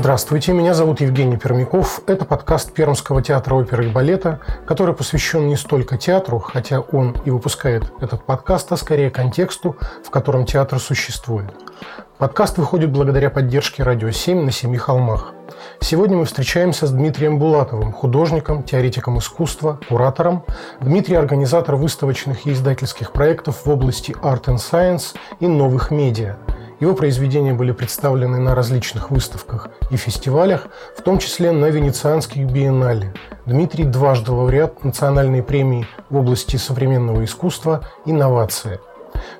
Здравствуйте, 0.00 0.54
меня 0.54 0.72
зовут 0.72 1.02
Евгений 1.02 1.36
Пермяков. 1.36 2.00
Это 2.06 2.24
подкаст 2.24 2.72
Пермского 2.72 3.20
театра 3.20 3.54
оперы 3.54 3.84
и 3.84 3.88
балета, 3.90 4.40
который 4.64 4.94
посвящен 4.94 5.46
не 5.46 5.56
столько 5.56 5.98
театру, 5.98 6.38
хотя 6.38 6.80
он 6.80 7.14
и 7.26 7.30
выпускает 7.30 7.92
этот 8.00 8.24
подкаст, 8.24 8.72
а 8.72 8.78
скорее 8.78 9.10
контексту, 9.10 9.76
в 10.02 10.08
котором 10.08 10.46
театр 10.46 10.80
существует. 10.80 11.50
Подкаст 12.16 12.56
выходит 12.56 12.90
благодаря 12.90 13.28
поддержке 13.28 13.82
«Радио 13.82 14.08
7» 14.08 14.42
на 14.42 14.50
Семи 14.50 14.78
холмах. 14.78 15.34
Сегодня 15.80 16.16
мы 16.16 16.24
встречаемся 16.24 16.86
с 16.86 16.92
Дмитрием 16.92 17.38
Булатовым, 17.38 17.92
художником, 17.92 18.62
теоретиком 18.62 19.18
искусства, 19.18 19.80
куратором. 19.86 20.44
Дмитрий– 20.80 21.16
организатор 21.16 21.76
выставочных 21.76 22.46
и 22.46 22.52
издательских 22.52 23.12
проектов 23.12 23.66
в 23.66 23.70
области 23.70 24.12
Art 24.22 24.44
and 24.44 24.56
Science 24.56 25.14
и 25.40 25.46
новых 25.46 25.90
медиа– 25.90 26.36
его 26.80 26.94
произведения 26.94 27.52
были 27.52 27.72
представлены 27.72 28.38
на 28.38 28.54
различных 28.54 29.10
выставках 29.10 29.68
и 29.90 29.96
фестивалях, 29.96 30.66
в 30.96 31.02
том 31.02 31.18
числе 31.18 31.52
на 31.52 31.66
Венецианских 31.66 32.46
биеннале. 32.46 33.14
Дмитрий 33.46 33.84
дважды 33.84 34.32
лауреат 34.32 34.82
национальной 34.82 35.42
премии 35.42 35.86
в 36.08 36.16
области 36.16 36.56
современного 36.56 37.22
искусства 37.24 37.86
«Инновация». 38.06 38.80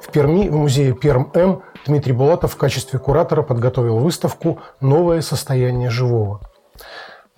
В 0.03 0.11
Перми 0.11 0.49
в 0.49 0.57
музее 0.57 0.93
Перм-М 0.93 1.63
Дмитрий 1.87 2.13
Булатов 2.13 2.53
в 2.53 2.57
качестве 2.57 2.99
куратора 2.99 3.43
подготовил 3.43 3.99
выставку 3.99 4.61
«Новое 4.81 5.23
состояние 5.23 5.89
живого». 5.89 6.41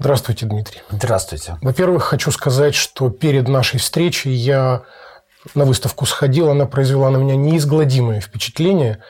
Здравствуйте, 0.00 0.46
Дмитрий. 0.46 0.82
Здравствуйте. 0.90 1.58
Во-первых, 1.62 2.02
хочу 2.02 2.32
сказать, 2.32 2.74
что 2.74 3.08
перед 3.10 3.46
нашей 3.46 3.78
встречей 3.78 4.32
я 4.32 4.82
на 5.54 5.64
выставку 5.64 6.06
сходил, 6.06 6.50
она 6.50 6.66
произвела 6.66 7.10
на 7.10 7.18
меня 7.18 7.36
неизгладимое 7.36 8.20
впечатление. 8.20 9.00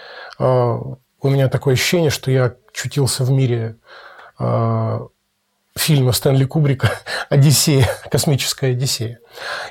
А, 0.42 0.76
у 1.20 1.28
меня 1.28 1.48
такое 1.48 1.74
ощущение, 1.74 2.10
что 2.10 2.30
я 2.32 2.56
чутился 2.72 3.24
в 3.24 3.30
мире 3.30 3.76
а, 4.38 5.06
фильма 5.76 6.12
Стэнли 6.12 6.44
Кубрика 6.44 6.90
«Одиссея», 7.30 7.88
«Космическая 8.10 8.72
Одиссея». 8.72 9.18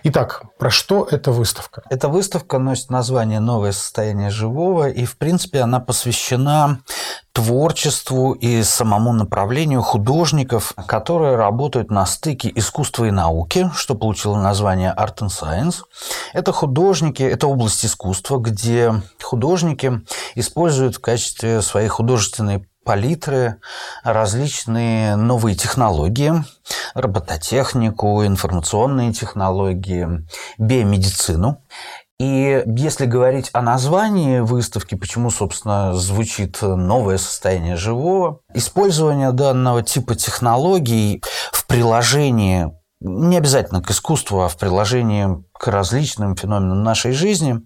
Итак, 0.03 0.43
про 0.57 0.69
что 0.69 1.07
эта 1.09 1.31
выставка? 1.31 1.83
Эта 1.89 2.07
выставка 2.07 2.57
носит 2.57 2.89
название 2.89 3.39
«Новое 3.39 3.71
состояние 3.71 4.29
живого», 4.29 4.89
и, 4.89 5.05
в 5.05 5.17
принципе, 5.17 5.61
она 5.61 5.79
посвящена 5.79 6.79
творчеству 7.33 8.33
и 8.33 8.61
самому 8.63 9.13
направлению 9.13 9.81
художников, 9.81 10.73
которые 10.85 11.35
работают 11.35 11.89
на 11.89 12.05
стыке 12.05 12.51
искусства 12.53 13.05
и 13.05 13.11
науки, 13.11 13.69
что 13.75 13.95
получило 13.95 14.37
название 14.37 14.93
Art 14.97 15.19
and 15.19 15.29
Science. 15.29 15.83
Это 16.33 16.51
художники, 16.51 17.23
это 17.23 17.47
область 17.47 17.85
искусства, 17.85 18.37
где 18.37 18.93
художники 19.21 20.01
используют 20.35 20.95
в 20.95 20.99
качестве 21.01 21.61
своей 21.61 21.87
художественной 21.87 22.67
палитры, 22.91 23.55
различные 24.03 25.15
новые 25.15 25.55
технологии, 25.55 26.43
робототехнику, 26.93 28.25
информационные 28.25 29.13
технологии, 29.13 30.27
биомедицину. 30.57 31.63
И 32.19 32.61
если 32.67 33.05
говорить 33.05 33.49
о 33.53 33.61
названии 33.61 34.41
выставки, 34.41 34.95
почему, 34.95 35.29
собственно, 35.29 35.93
звучит 35.93 36.61
новое 36.61 37.17
состояние 37.17 37.77
живого, 37.77 38.41
использование 38.53 39.31
данного 39.31 39.83
типа 39.83 40.15
технологий 40.15 41.23
в 41.53 41.65
приложении 41.67 42.73
не 42.99 43.37
обязательно 43.37 43.81
к 43.81 43.89
искусству, 43.89 44.41
а 44.41 44.49
в 44.49 44.57
приложении 44.57 45.43
к 45.53 45.67
различным 45.67 46.35
феноменам 46.35 46.83
нашей 46.83 47.13
жизни, 47.13 47.61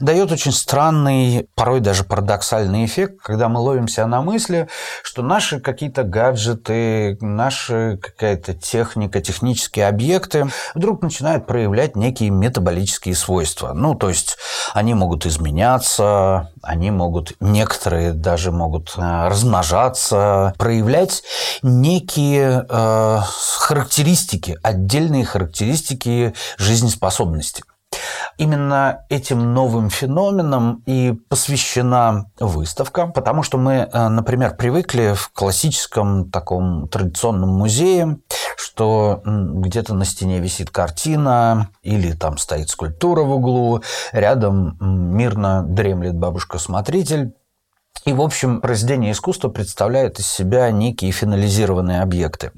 дает 0.00 0.32
очень 0.32 0.52
странный, 0.52 1.48
порой 1.54 1.80
даже 1.80 2.04
парадоксальный 2.04 2.84
эффект, 2.84 3.20
когда 3.22 3.48
мы 3.48 3.60
ловимся 3.60 4.06
на 4.06 4.22
мысли, 4.22 4.68
что 5.02 5.22
наши 5.22 5.60
какие-то 5.60 6.02
гаджеты, 6.02 7.18
наши 7.20 7.98
какая-то 8.00 8.54
техника, 8.54 9.20
технические 9.20 9.88
объекты 9.88 10.48
вдруг 10.74 11.02
начинают 11.02 11.46
проявлять 11.46 11.96
некие 11.96 12.30
метаболические 12.30 13.14
свойства. 13.14 13.72
Ну, 13.74 13.94
то 13.94 14.08
есть 14.08 14.36
они 14.74 14.94
могут 14.94 15.26
изменяться, 15.26 16.50
они 16.62 16.90
могут, 16.90 17.32
некоторые 17.40 18.12
даже 18.12 18.52
могут 18.52 18.94
э, 18.96 19.28
размножаться, 19.28 20.54
проявлять 20.58 21.22
некие 21.62 22.66
э, 22.68 23.18
характеристики, 23.58 24.58
отдельные 24.62 25.24
характеристики 25.24 26.34
жизнеспособности. 26.56 27.62
Именно 28.38 29.04
этим 29.08 29.52
новым 29.52 29.90
феноменам 29.90 30.82
и 30.86 31.12
посвящена 31.28 32.30
выставка, 32.38 33.08
потому 33.08 33.42
что 33.42 33.58
мы, 33.58 33.88
э, 33.92 34.08
например, 34.08 34.54
привыкли 34.56 35.14
в 35.14 35.30
классическом 35.32 36.30
таком 36.30 36.86
традиционном 36.88 37.48
музее, 37.48 38.18
что 38.56 39.22
где-то 39.24 39.94
на 39.94 40.04
стене 40.04 40.38
висит 40.38 40.70
картина 40.70 41.70
или 41.82 42.12
там 42.12 42.38
стоит 42.38 42.70
скульптура 42.70 43.22
в 43.22 43.32
углу, 43.32 43.82
рядом 44.12 44.76
мирно 44.80 45.64
дремлет 45.64 46.14
бабушка-смотритель, 46.14 47.32
и, 48.04 48.12
в 48.12 48.22
общем, 48.22 48.60
произведение 48.60 49.12
искусства 49.12 49.48
представляет 49.48 50.18
из 50.18 50.28
себя 50.28 50.70
некие 50.70 51.10
финализированные 51.10 52.00
объекты 52.00 52.52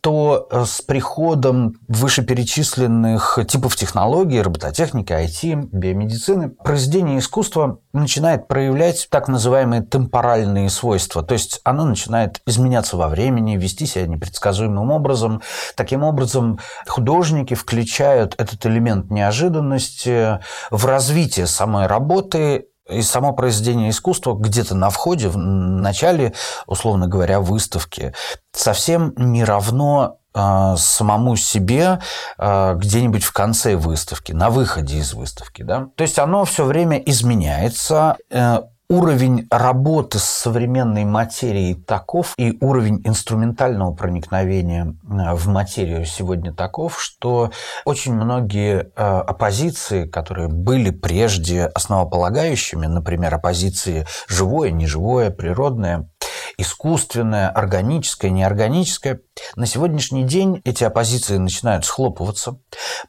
то 0.00 0.48
э, 0.50 0.64
с 0.66 0.80
приходом 0.80 1.74
вышеперечисленных 1.88 3.38
типов 3.48 3.76
технологий, 3.76 4.40
робототехники, 4.40 5.12
IT, 5.12 5.68
биомедицины, 5.72 6.50
произведение 6.50 7.18
искусства 7.18 7.80
начинает 7.92 8.48
проявлять 8.48 9.08
так 9.10 9.28
называемые 9.28 9.82
темпоральные 9.82 10.70
свойства. 10.70 11.22
То 11.22 11.34
есть 11.34 11.60
оно 11.64 11.84
начинает 11.84 12.40
изменяться 12.46 12.96
во 12.96 13.08
времени, 13.08 13.56
вести 13.56 13.86
себя 13.86 14.06
непредсказуемым 14.06 14.90
образом. 14.90 15.42
Таким 15.76 16.02
образом, 16.02 16.58
художники 16.86 17.54
включают 17.54 18.34
этот 18.38 18.64
элемент 18.66 19.10
неожиданности 19.10 20.40
в 20.70 20.86
развитие 20.86 21.46
самой 21.46 21.86
работы 21.86 22.66
и 22.90 23.02
само 23.02 23.32
произведение 23.32 23.90
искусства 23.90 24.34
где-то 24.34 24.74
на 24.74 24.90
входе, 24.90 25.28
в 25.28 25.36
начале, 25.36 26.34
условно 26.66 27.06
говоря, 27.06 27.40
выставки, 27.40 28.14
совсем 28.52 29.14
не 29.16 29.44
равно 29.44 30.18
а, 30.32 30.76
самому 30.76 31.34
себе 31.34 31.98
а, 32.38 32.74
где-нибудь 32.74 33.24
в 33.24 33.32
конце 33.32 33.74
выставки, 33.74 34.32
на 34.32 34.50
выходе 34.50 34.98
из 34.98 35.12
выставки. 35.12 35.62
Да? 35.62 35.88
То 35.96 36.02
есть 36.02 36.18
оно 36.18 36.44
все 36.44 36.64
время 36.64 36.98
изменяется, 36.98 38.16
э, 38.30 38.60
уровень 38.90 39.46
работы 39.50 40.18
с 40.18 40.24
современной 40.24 41.04
материей 41.04 41.74
таков, 41.74 42.34
и 42.36 42.58
уровень 42.60 43.00
инструментального 43.04 43.94
проникновения 43.94 44.96
э, 45.04 45.34
в 45.34 45.46
материю 45.46 46.04
сегодня 46.04 46.52
таков, 46.52 47.00
что 47.00 47.52
очень 47.84 48.14
многие 48.14 48.80
э, 48.80 49.02
оппозиции, 49.02 50.06
которые 50.06 50.48
были 50.48 50.90
прежде 50.90 51.66
основополагающими, 51.66 52.86
например, 52.86 53.32
оппозиции 53.32 54.06
живое, 54.26 54.72
неживое, 54.72 55.30
природное, 55.30 56.10
искусственное, 56.58 57.48
органическое, 57.48 58.32
неорганическое, 58.32 59.20
на 59.54 59.66
сегодняшний 59.66 60.24
день 60.24 60.60
эти 60.64 60.82
оппозиции 60.82 61.36
начинают 61.36 61.84
схлопываться, 61.84 62.58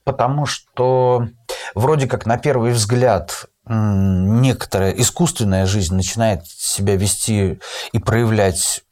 потому 0.03 0.45
что 0.45 1.27
вроде 1.73 2.07
как 2.07 2.27
на 2.27 2.37
первый 2.37 2.71
взгляд 2.71 3.47
некоторая 3.67 4.91
искусственная 4.91 5.65
жизнь 5.65 5.95
начинает 5.95 6.47
себя 6.47 6.95
вести 6.95 7.59
и 7.91 7.99
проявлять 7.99 8.83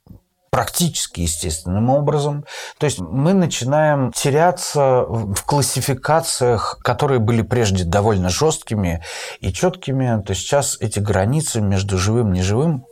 практически 0.52 1.22
естественным 1.22 1.90
образом. 1.90 2.46
То 2.80 2.86
есть 2.86 3.00
мы 3.00 3.34
начинаем 3.34 4.12
теряться 4.12 5.04
в 5.08 5.44
классификациях, 5.46 6.80
которые 6.84 7.20
были 7.20 7.42
прежде 7.42 7.84
довольно 7.84 8.30
жесткими 8.30 9.04
и 9.42 9.54
четкими. 9.54 10.22
То 10.24 10.32
есть 10.32 10.42
сейчас 10.42 10.78
эти 10.80 11.00
границы 11.00 11.62
между 11.62 11.98
живым 11.98 12.34
и 12.34 12.38
неживым 12.40 12.86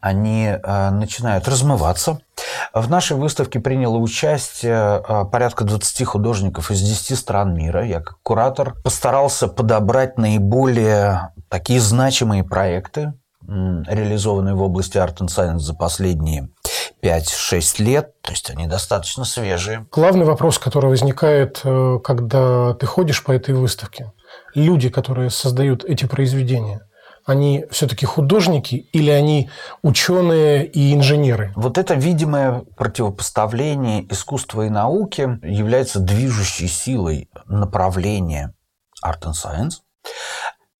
они 0.00 0.46
э, 0.46 0.90
начинают 0.90 1.48
размываться. 1.48 2.20
В 2.72 2.90
нашей 2.90 3.16
выставке 3.16 3.60
приняло 3.60 3.96
участие 3.96 5.02
э, 5.06 5.24
порядка 5.30 5.64
20 5.64 6.06
художников 6.06 6.70
из 6.70 6.80
10 6.80 7.18
стран 7.18 7.54
мира. 7.54 7.84
Я 7.84 8.00
как 8.00 8.18
куратор 8.22 8.74
постарался 8.82 9.48
подобрать 9.48 10.18
наиболее 10.18 11.32
такие 11.48 11.80
значимые 11.80 12.44
проекты, 12.44 13.12
реализованные 13.46 14.54
в 14.54 14.62
области 14.62 14.96
Art 14.96 15.18
and 15.18 15.28
Science 15.28 15.58
за 15.58 15.74
последние 15.74 16.48
5-6 17.02 17.82
лет, 17.82 18.20
то 18.22 18.30
есть 18.30 18.48
они 18.50 18.66
достаточно 18.66 19.24
свежие. 19.24 19.86
Главный 19.92 20.24
вопрос, 20.24 20.58
который 20.58 20.88
возникает, 20.88 21.60
э, 21.64 21.98
когда 22.02 22.72
ты 22.74 22.86
ходишь 22.86 23.22
по 23.22 23.32
этой 23.32 23.54
выставке, 23.54 24.12
люди, 24.54 24.88
которые 24.88 25.30
создают 25.30 25.84
эти 25.84 26.06
произведения– 26.06 26.80
они 27.24 27.64
все-таки 27.70 28.06
художники 28.06 28.88
или 28.92 29.10
они 29.10 29.50
ученые 29.82 30.66
и 30.66 30.94
инженеры? 30.94 31.52
Вот 31.56 31.78
это 31.78 31.94
видимое 31.94 32.64
противопоставление 32.76 34.10
искусства 34.12 34.66
и 34.66 34.70
науки 34.70 35.38
является 35.42 36.00
движущей 36.00 36.68
силой 36.68 37.28
направления 37.46 38.54
Art 39.04 39.22
and 39.22 39.32
Science. 39.32 39.80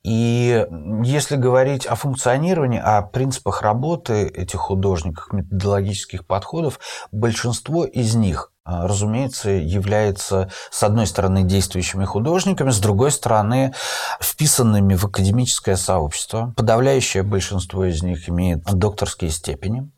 И 0.05 0.67
если 1.03 1.37
говорить 1.37 1.87
о 1.87 1.95
функционировании, 1.95 2.79
о 2.79 3.03
принципах 3.03 3.62
работы 3.62 4.27
этих 4.27 4.61
художников, 4.61 5.33
методологических 5.33 6.27
подходов, 6.27 6.79
большинство 7.11 7.87
из 7.87 8.15
них 8.15 8.53
а, 8.67 8.87
разумеется, 8.87 9.51
является, 9.51 10.51
с 10.71 10.83
одной 10.83 11.06
стороны, 11.06 11.43
действующими 11.43 12.06
художниками, 12.06 12.71
с 12.71 12.79
другой 12.79 13.11
стороны, 13.11 13.75
вписанными 14.21 14.95
в 14.95 15.05
академическое 15.05 15.77
сообщество. 15.77 16.55
Подавляющее 16.56 17.23
большинство 17.23 17.85
из 17.85 18.03
них 18.03 18.27
имеет 18.31 18.65
докторские 18.65 19.31
степени, 19.31 19.91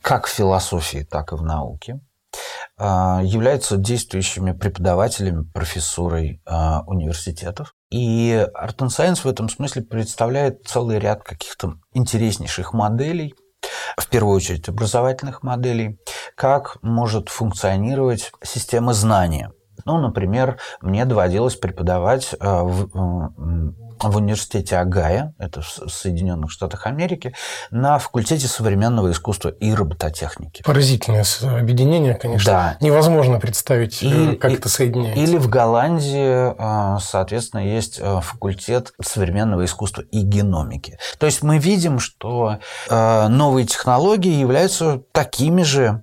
как 0.00 0.26
в 0.26 0.30
философии, 0.30 1.06
так 1.10 1.32
и 1.32 1.36
в 1.36 1.42
науке 1.42 2.00
а, 2.78 3.20
являются 3.22 3.76
действующими 3.76 4.52
преподавателями, 4.52 5.44
профессурой 5.44 6.40
а, 6.46 6.84
университетов. 6.86 7.74
И 7.90 8.46
Art 8.54 8.76
and 8.78 8.88
Science 8.88 9.22
в 9.22 9.26
этом 9.26 9.48
смысле 9.48 9.82
представляет 9.82 10.66
целый 10.66 10.98
ряд 10.98 11.22
каких-то 11.22 11.74
интереснейших 11.94 12.72
моделей– 12.72 13.34
в 13.96 14.08
первую 14.08 14.36
очередь 14.36 14.68
образовательных 14.68 15.42
моделей, 15.42 15.98
как 16.34 16.78
может 16.82 17.28
функционировать 17.28 18.32
система 18.42 18.92
знания. 18.92 19.52
Ну, 19.84 19.98
например, 19.98 20.58
мне 20.80 21.04
доводилось 21.04 21.56
преподавать 21.56 22.34
э, 22.34 22.36
в, 22.40 22.88
в 24.02 24.16
университете 24.16 24.76
Агая, 24.76 25.34
это 25.38 25.62
в 25.62 25.88
Соединенных 25.88 26.50
Штатах 26.50 26.86
Америки, 26.86 27.34
на 27.70 27.98
факультете 27.98 28.48
современного 28.48 29.10
искусства 29.10 29.48
и 29.48 29.72
робототехники. 29.72 30.62
Поразительное 30.62 31.24
объединение, 31.42 32.14
конечно. 32.14 32.52
Да. 32.52 32.76
Невозможно 32.80 33.40
представить, 33.40 34.02
и, 34.02 34.36
как 34.36 34.50
и, 34.50 34.54
это 34.54 34.68
соединяется. 34.68 35.22
Или 35.22 35.36
в 35.36 35.48
Голландии, 35.48 36.96
э, 36.96 36.98
соответственно, 37.00 37.60
есть 37.60 37.98
э, 38.00 38.20
факультет 38.22 38.92
современного 39.02 39.64
искусства 39.64 40.02
и 40.02 40.22
геномики. 40.22 40.98
То 41.18 41.26
есть 41.26 41.42
мы 41.42 41.58
видим, 41.58 41.98
что 41.98 42.58
новые 42.90 43.66
технологии 43.66 44.32
являются 44.32 45.02
такими 45.12 45.62
же 45.62 46.02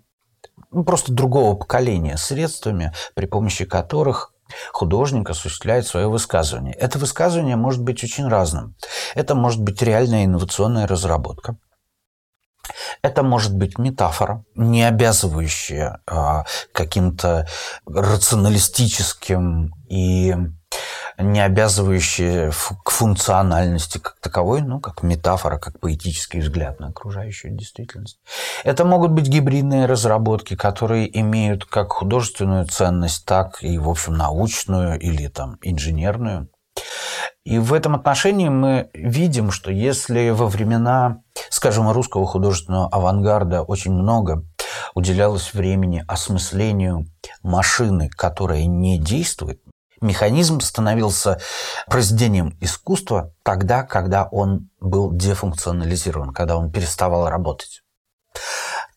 ну, 0.76 0.84
просто 0.84 1.14
другого 1.14 1.56
поколения 1.56 2.18
средствами, 2.18 2.92
при 3.14 3.26
помощи 3.26 3.66
которых 3.66 4.34
художник 4.72 5.30
осуществляет 5.30 5.88
свое 5.88 6.08
высказывание. 6.08 6.74
Это 6.74 7.00
высказывание 7.00 7.56
может 7.56 7.82
быть 7.82 8.04
очень 8.04 8.28
разным. 8.28 8.76
Это 9.16 9.36
может 9.36 9.62
быть 9.62 9.82
реальная 9.82 10.26
инновационная 10.26 10.88
разработка. 10.88 11.58
Это 13.02 13.22
может 13.24 13.56
быть 13.56 13.78
метафора, 13.78 14.44
не 14.56 14.84
обязывающая 14.84 16.02
а, 16.08 16.46
каким-то 16.72 17.48
рационалистическим 17.86 19.74
и 19.88 20.36
не 21.18 21.40
обязывающие 21.40 22.52
к 22.84 22.90
функциональности 22.90 23.98
как 23.98 24.18
таковой, 24.20 24.62
ну, 24.62 24.80
как 24.80 25.04
метафора, 25.04 25.58
как 25.58 25.80
поэтический 25.80 26.40
взгляд 26.40 26.80
на 26.80 26.88
окружающую 26.88 27.54
действительность. 27.54 28.20
Это 28.64 28.86
могут 28.86 29.12
быть 29.12 29.28
гибридные 29.28 29.86
разработки, 29.86 30.56
которые 30.56 31.20
имеют 31.20 31.66
как 31.66 31.94
художественную 31.94 32.66
ценность, 32.66 33.26
так 33.26 33.64
и, 33.64 33.78
в 33.78 33.90
общем, 33.90 34.14
научную 34.14 35.00
или 35.00 35.28
там 35.28 35.58
инженерную. 35.62 36.50
И 37.46 37.60
в 37.60 37.74
этом 37.74 37.96
отношении 37.96 38.50
мы 38.50 38.90
видим, 38.94 39.52
что 39.52 39.72
если 39.72 40.32
во 40.32 40.48
времена, 40.48 41.22
скажем, 41.50 41.90
русского 41.92 42.26
художественного 42.26 42.88
авангарда 42.88 43.62
очень 43.62 43.94
много 43.94 44.44
уделялось 44.96 45.54
времени 45.54 46.04
осмыслению 46.08 47.08
машины, 47.44 48.10
которая 48.10 48.66
не 48.66 48.98
действует, 48.98 49.62
механизм 50.02 50.60
становился 50.60 51.40
произведением 51.88 52.58
искусства 52.62 53.34
тогда, 53.44 53.84
когда 53.84 54.26
он 54.26 54.70
был 54.80 55.12
дефункционализирован, 55.12 56.34
когда 56.34 56.58
он 56.58 56.72
переставал 56.72 57.30
работать. 57.30 57.82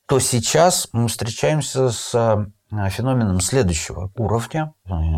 То 0.06 0.18
сейчас 0.20 0.88
мы 0.92 1.08
встречаемся 1.08 1.90
с 1.90 2.14
э, 2.14 2.90
феноменом 2.90 3.40
следующего 3.40 4.10
уровня. 4.16 4.72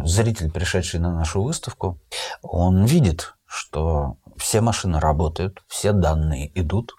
Зритель, 0.05 0.50
пришедший 0.50 1.00
на 1.00 1.15
нашу 1.15 1.43
выставку, 1.43 2.00
он 2.43 2.85
видит, 2.85 3.35
что 3.47 4.17
все 4.37 4.61
машины 4.61 5.00
работают, 5.00 5.62
все 5.69 5.93
данные 5.93 6.50
идут, 6.59 6.94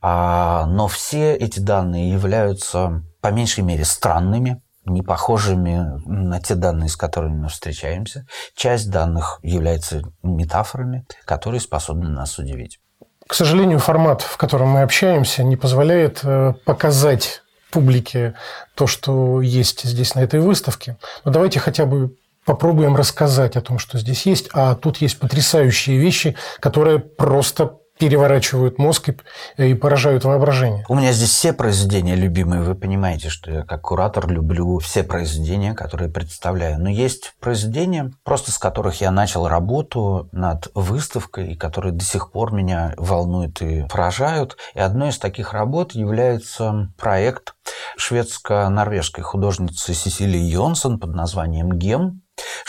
а, 0.00 0.66
но 0.66 0.88
все 0.88 1.34
эти 1.34 1.60
данные 1.60 2.10
являются 2.10 3.02
по 3.20 3.28
меньшей 3.28 3.64
мере 3.64 3.84
странными, 3.84 4.62
не 4.84 5.02
похожими 5.02 6.00
на 6.06 6.40
те 6.40 6.54
данные, 6.54 6.88
с 6.88 6.96
которыми 6.96 7.42
мы 7.42 7.48
встречаемся. 7.48 8.26
Часть 8.54 8.90
данных 8.90 9.38
является 9.42 10.02
метафорами, 10.22 11.06
которые 11.24 11.60
способны 11.60 12.08
нас 12.08 12.38
удивить. 12.38 12.80
К 13.26 13.34
сожалению, 13.34 13.78
формат, 13.78 14.22
в 14.22 14.36
котором 14.36 14.68
мы 14.68 14.82
общаемся, 14.82 15.44
не 15.44 15.56
позволяет 15.56 16.20
э, 16.22 16.52
показать 16.64 17.42
публике 17.70 18.34
то, 18.74 18.86
что 18.86 19.40
есть 19.40 19.82
здесь 19.82 20.14
на 20.14 20.20
этой 20.20 20.40
выставке. 20.40 20.96
Но 21.24 21.32
давайте 21.32 21.58
хотя 21.58 21.86
бы 21.86 22.16
попробуем 22.44 22.94
рассказать 22.94 23.56
о 23.56 23.62
том, 23.62 23.78
что 23.78 23.98
здесь 23.98 24.26
есть. 24.26 24.48
А 24.52 24.74
тут 24.74 24.98
есть 24.98 25.18
потрясающие 25.18 25.98
вещи, 25.98 26.36
которые 26.60 26.98
просто 26.98 27.78
переворачивают 27.98 28.78
мозг 28.78 29.10
и, 29.10 29.62
и 29.62 29.74
поражают 29.74 30.24
воображение. 30.24 30.84
У 30.88 30.94
меня 30.94 31.12
здесь 31.12 31.30
все 31.30 31.52
произведения 31.52 32.16
любимые. 32.16 32.62
Вы 32.62 32.74
понимаете, 32.74 33.28
что 33.28 33.50
я 33.50 33.62
как 33.62 33.82
куратор 33.82 34.28
люблю 34.28 34.78
все 34.78 35.04
произведения, 35.04 35.74
которые 35.74 36.10
представляю. 36.10 36.80
Но 36.80 36.88
есть 36.88 37.34
произведения, 37.40 38.12
просто 38.24 38.50
с 38.50 38.58
которых 38.58 39.00
я 39.00 39.10
начал 39.10 39.46
работу 39.48 40.28
над 40.32 40.68
выставкой, 40.74 41.52
и 41.52 41.56
которые 41.56 41.92
до 41.92 42.04
сих 42.04 42.32
пор 42.32 42.52
меня 42.52 42.94
волнуют 42.96 43.62
и 43.62 43.86
поражают. 43.88 44.56
И 44.74 44.80
одной 44.80 45.10
из 45.10 45.18
таких 45.18 45.52
работ 45.52 45.92
является 45.92 46.88
проект 46.98 47.54
шведско-норвежской 47.96 49.22
художницы 49.22 49.94
Сесилии 49.94 50.40
Йонсон 50.40 50.98
под 50.98 51.14
названием 51.14 51.72
«Гем», 51.72 52.23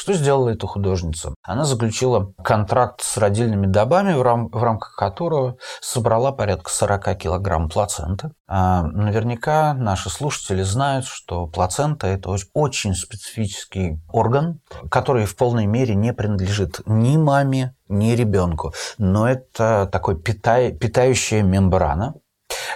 что 0.06 0.14
сделала 0.14 0.50
эта 0.50 0.68
художница? 0.68 1.34
Она 1.42 1.66
заключила 1.66 2.32
контракт 2.44 3.02
с 3.02 3.18
родильными 3.18 3.66
добами, 3.66 4.14
в, 4.14 4.22
рам 4.22 4.50
в 4.50 4.62
рамках 4.62 4.96
которого 4.96 5.58
собрала 5.82 6.32
порядка 6.32 6.70
40 6.70 7.18
килограмм 7.18 7.70
плаценты. 7.70 8.32
А 8.48 8.84
наверняка 8.84 9.74
наши 9.74 10.12
слушатели 10.12 10.62
знают, 10.62 11.06
что 11.06 11.48
плацента– 11.48 12.06
это 12.08 12.30
очень 12.54 12.94
специфический 12.94 14.00
орган, 14.12 14.60
который 14.92 15.26
в 15.26 15.36
полной 15.36 15.66
мере 15.66 15.96
не 15.96 16.14
принадлежит 16.14 16.82
ни 16.86 17.18
маме, 17.18 17.74
ни 17.88 18.12
ребенку. 18.12 18.74
Но 19.00 19.28
это 19.28 19.90
такой 19.92 20.22
питай, 20.22 20.72
питающая 20.72 21.42
мембрана, 21.42 22.14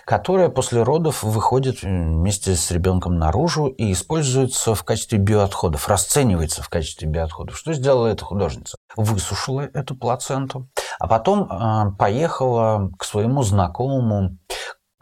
которая 0.05 0.49
после 0.49 0.83
родов 0.83 1.23
выходит 1.23 1.81
вместе 1.81 2.55
с 2.55 2.71
ребенком 2.71 3.17
наружу 3.17 3.67
и 3.67 3.91
используется 3.91 4.75
в 4.75 4.83
качестве 4.83 5.17
биоотходов, 5.17 5.87
расценивается 5.87 6.63
в 6.63 6.69
качестве 6.69 7.07
биоотходов. 7.07 7.57
Что 7.57 7.73
сделала 7.73 8.07
эта 8.07 8.25
художница? 8.25 8.77
Высушила 8.95 9.61
эту 9.61 9.95
плаценту, 9.95 10.69
а 10.99 11.07
потом 11.07 11.43
э, 11.43 11.91
поехала 11.97 12.91
к 12.97 13.03
своему 13.03 13.43
знакомому 13.43 14.37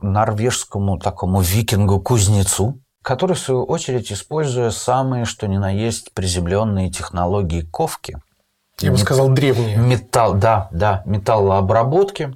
норвежскому 0.02 1.00
такому 1.00 1.42
викингу-кузнецу, 1.42 2.80
который, 3.02 3.36
в 3.36 3.40
свою 3.40 3.64
очередь, 3.64 4.12
используя 4.12 4.70
самые, 4.70 5.26
что 5.26 5.48
ни 5.48 5.58
на 5.58 5.72
есть, 5.72 6.14
приземленные 6.14 6.92
технологии 6.92 7.62
ковки, 7.62 8.20
я 8.80 8.92
бы 8.92 8.98
сказал, 8.98 9.30
древние. 9.30 9.78
Металл, 9.78 10.36
да, 10.36 10.68
да, 10.72 11.02
металлообработки. 11.06 12.36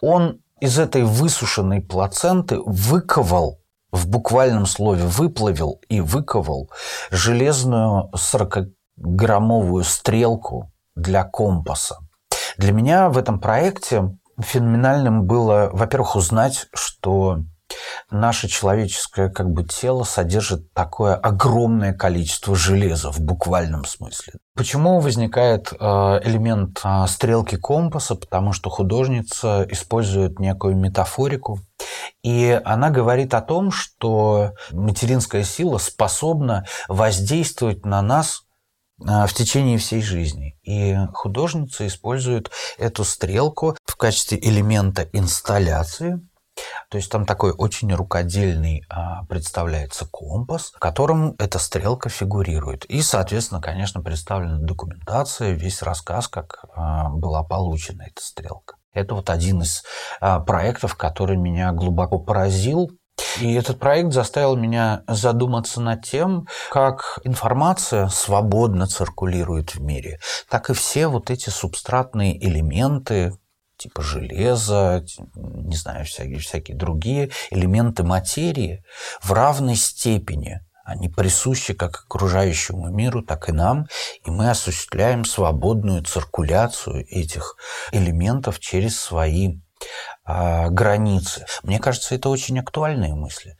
Он 0.00 0.40
из 0.64 0.78
этой 0.78 1.02
высушенной 1.02 1.82
плаценты 1.82 2.58
выковал, 2.64 3.60
в 3.92 4.08
буквальном 4.08 4.64
слове 4.64 5.04
выплавил 5.04 5.78
и 5.90 6.00
выковал 6.00 6.70
железную 7.10 8.10
40-граммовую 8.14 9.84
стрелку 9.84 10.72
для 10.96 11.22
компаса. 11.24 11.98
Для 12.56 12.72
меня 12.72 13.10
в 13.10 13.18
этом 13.18 13.40
проекте 13.40 14.16
феноменальным 14.40 15.26
было, 15.26 15.68
во-первых, 15.70 16.16
узнать, 16.16 16.66
что 16.72 17.40
наше 18.10 18.48
человеческое 18.48 19.28
как 19.28 19.50
бы 19.50 19.64
тело 19.64 20.04
содержит 20.04 20.72
такое 20.72 21.14
огромное 21.14 21.92
количество 21.92 22.54
железа 22.54 23.10
в 23.10 23.20
буквальном 23.20 23.84
смысле. 23.84 24.34
Почему 24.54 25.00
возникает 25.00 25.72
э, 25.72 25.76
элемент 25.76 26.80
э, 26.84 27.06
стрелки 27.08 27.56
компаса? 27.56 28.14
Потому 28.14 28.52
что 28.52 28.70
художница 28.70 29.66
использует 29.68 30.38
некую 30.38 30.76
метафорику, 30.76 31.60
и 32.22 32.60
она 32.64 32.90
говорит 32.90 33.34
о 33.34 33.40
том, 33.40 33.70
что 33.70 34.52
материнская 34.70 35.42
сила 35.42 35.78
способна 35.78 36.64
воздействовать 36.88 37.84
на 37.84 38.00
нас 38.00 38.42
э, 39.00 39.26
в 39.26 39.32
течение 39.34 39.78
всей 39.78 40.02
жизни. 40.02 40.56
И 40.62 40.96
художница 41.12 41.86
использует 41.86 42.50
эту 42.78 43.04
стрелку 43.04 43.76
в 43.84 43.96
качестве 43.96 44.38
элемента 44.38 45.08
инсталляции– 45.12 46.20
То 46.90 46.96
есть 46.98 47.10
там 47.10 47.26
такой 47.26 47.52
очень 47.52 47.92
рукодельный 47.92 48.84
а, 48.88 49.24
представляется 49.24 50.06
компас, 50.06 50.72
в 50.74 50.78
котором 50.78 51.34
эта 51.38 51.58
стрелка 51.58 52.08
фигурирует. 52.08 52.84
И, 52.84 53.02
соответственно, 53.02 53.60
конечно, 53.60 54.00
представлена 54.00 54.58
документация, 54.58 55.52
весь 55.52 55.82
рассказ, 55.82 56.28
как 56.28 56.64
а, 56.74 57.08
была 57.08 57.42
получена 57.42 58.02
эта 58.02 58.22
стрелка. 58.22 58.76
Это 58.92 59.14
вот 59.14 59.28
один 59.28 59.62
из 59.62 59.82
а, 60.20 60.40
проектов, 60.40 60.94
который 60.94 61.36
меня 61.36 61.72
глубоко 61.72 62.18
поразил. 62.18 62.90
И 63.40 63.54
этот 63.54 63.78
проект 63.78 64.12
заставил 64.12 64.56
меня 64.56 65.02
задуматься 65.06 65.80
над 65.80 66.04
тем, 66.04 66.46
как 66.70 67.20
информация 67.24 68.08
свободно 68.08 68.86
циркулирует 68.86 69.74
в 69.74 69.80
мире, 69.80 70.18
так 70.48 70.70
и 70.70 70.74
все 70.74 71.06
вот 71.06 71.30
эти 71.30 71.48
субстратные 71.50 72.36
элементы, 72.44 73.36
типа 73.76 74.02
железа, 74.02 75.04
не 75.36 75.76
знаю, 75.76 76.04
всякие, 76.04 76.38
всякие 76.38 76.76
другие 76.76 77.30
элементы 77.50 78.02
материи 78.02 78.84
в 79.22 79.32
равной 79.32 79.76
степени 79.76 80.60
они 80.84 81.08
присущи 81.08 81.72
как 81.72 82.04
окружающему 82.06 82.90
миру, 82.90 83.22
так 83.22 83.48
и 83.48 83.52
нам, 83.52 83.86
и 84.22 84.30
мы 84.30 84.50
осуществляем 84.50 85.24
свободную 85.24 86.02
циркуляцию 86.02 87.06
этих 87.08 87.56
элементов 87.90 88.60
через 88.60 89.00
свои 89.00 89.60
а, 90.24 90.68
границы. 90.68 91.46
Мне 91.62 91.78
кажется, 91.78 92.14
это 92.14 92.28
очень 92.28 92.58
актуальные 92.58 93.14
мысли. 93.14 93.56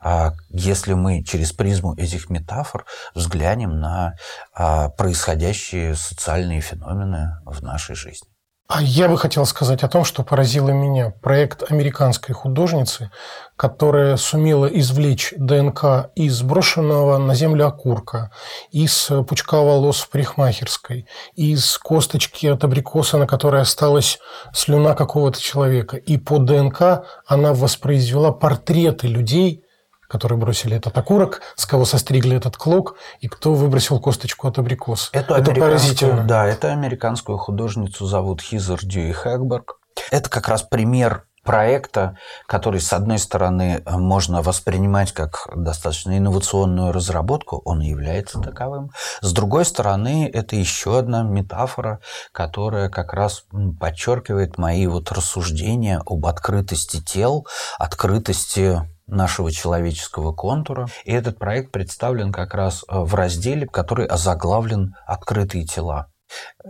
А, 0.00 0.32
если 0.50 0.94
мы 0.94 1.24
через 1.24 1.52
призму 1.52 1.94
этих 1.94 2.30
метафор 2.30 2.86
взглянем 3.14 3.80
на 3.80 4.14
а, 4.54 4.88
происходящие 4.90 5.94
социальные 5.94 6.60
феномены 6.60 7.40
в 7.44 7.62
нашей 7.62 7.96
жизни. 7.96 8.28
А 8.70 8.82
я 8.82 9.08
бы 9.08 9.16
хотел 9.16 9.46
сказать 9.46 9.82
о 9.82 9.88
том, 9.88 10.04
что 10.04 10.22
поразило 10.22 10.68
меня. 10.68 11.14
Проект 11.22 11.72
американской 11.72 12.34
художницы, 12.34 13.10
которая 13.56 14.18
сумела 14.18 14.66
извлечь 14.66 15.32
ДНК 15.38 16.10
из 16.14 16.42
брошенного 16.42 17.16
на 17.16 17.34
землю 17.34 17.66
окурка, 17.66 18.30
из 18.70 19.10
пучка 19.26 19.62
волос 19.62 20.00
в 20.00 20.10
парикмахерской, 20.10 21.06
из 21.34 21.78
косточки 21.78 22.46
от 22.46 22.62
абрикоса, 22.62 23.16
на 23.16 23.26
которой 23.26 23.62
осталась 23.62 24.18
слюна 24.52 24.94
какого-то 24.94 25.40
человека. 25.40 25.96
И 25.96 26.18
по 26.18 26.38
ДНК 26.38 27.06
она 27.26 27.54
воспроизвела 27.54 28.32
портреты 28.32 29.06
людей, 29.06 29.64
которые 30.08 30.38
бросили 30.38 30.76
этот 30.76 30.96
окурок, 30.96 31.42
с 31.54 31.66
кого 31.66 31.84
состригли 31.84 32.36
этот 32.36 32.56
клок 32.56 32.96
и 33.20 33.28
кто 33.28 33.54
выбросил 33.54 34.00
косточку 34.00 34.48
от 34.48 34.58
абрикоса. 34.58 35.10
Эту 35.12 35.34
это 35.34 35.52
поразительно. 35.52 36.24
Да, 36.24 36.46
это 36.46 36.72
американскую 36.72 37.38
художницу 37.38 38.06
зовут 38.06 38.40
Хизер 38.40 38.80
Дьюи 38.82 39.12
Хэкберг. 39.12 39.78
Это 40.10 40.30
как 40.30 40.48
раз 40.48 40.62
пример 40.62 41.24
проекта, 41.48 42.18
который, 42.46 42.78
с 42.78 42.92
одной 42.92 43.18
стороны, 43.18 43.82
можно 43.86 44.42
воспринимать 44.42 45.12
как 45.12 45.48
достаточно 45.56 46.18
инновационную 46.18 46.92
разработку, 46.92 47.62
он 47.64 47.80
и 47.80 47.88
является 47.88 48.38
таковым. 48.38 48.90
С 49.22 49.32
другой 49.32 49.64
стороны, 49.64 50.30
это 50.30 50.56
еще 50.56 50.98
одна 50.98 51.22
метафора, 51.22 52.00
которая 52.32 52.90
как 52.90 53.14
раз 53.14 53.44
подчеркивает 53.80 54.58
мои 54.58 54.86
вот 54.86 55.10
рассуждения 55.10 56.02
об 56.04 56.26
открытости 56.26 57.02
тел, 57.02 57.46
открытости 57.78 58.82
нашего 59.08 59.50
человеческого 59.50 60.32
контура. 60.32 60.86
И 61.04 61.12
этот 61.12 61.38
проект 61.38 61.72
представлен 61.72 62.32
как 62.32 62.54
раз 62.54 62.84
э, 62.88 62.98
в 62.98 63.14
разделе, 63.14 63.66
который 63.66 64.06
озаглавлен 64.06 64.94
«Открытые 65.06 65.64
тела». 65.64 66.10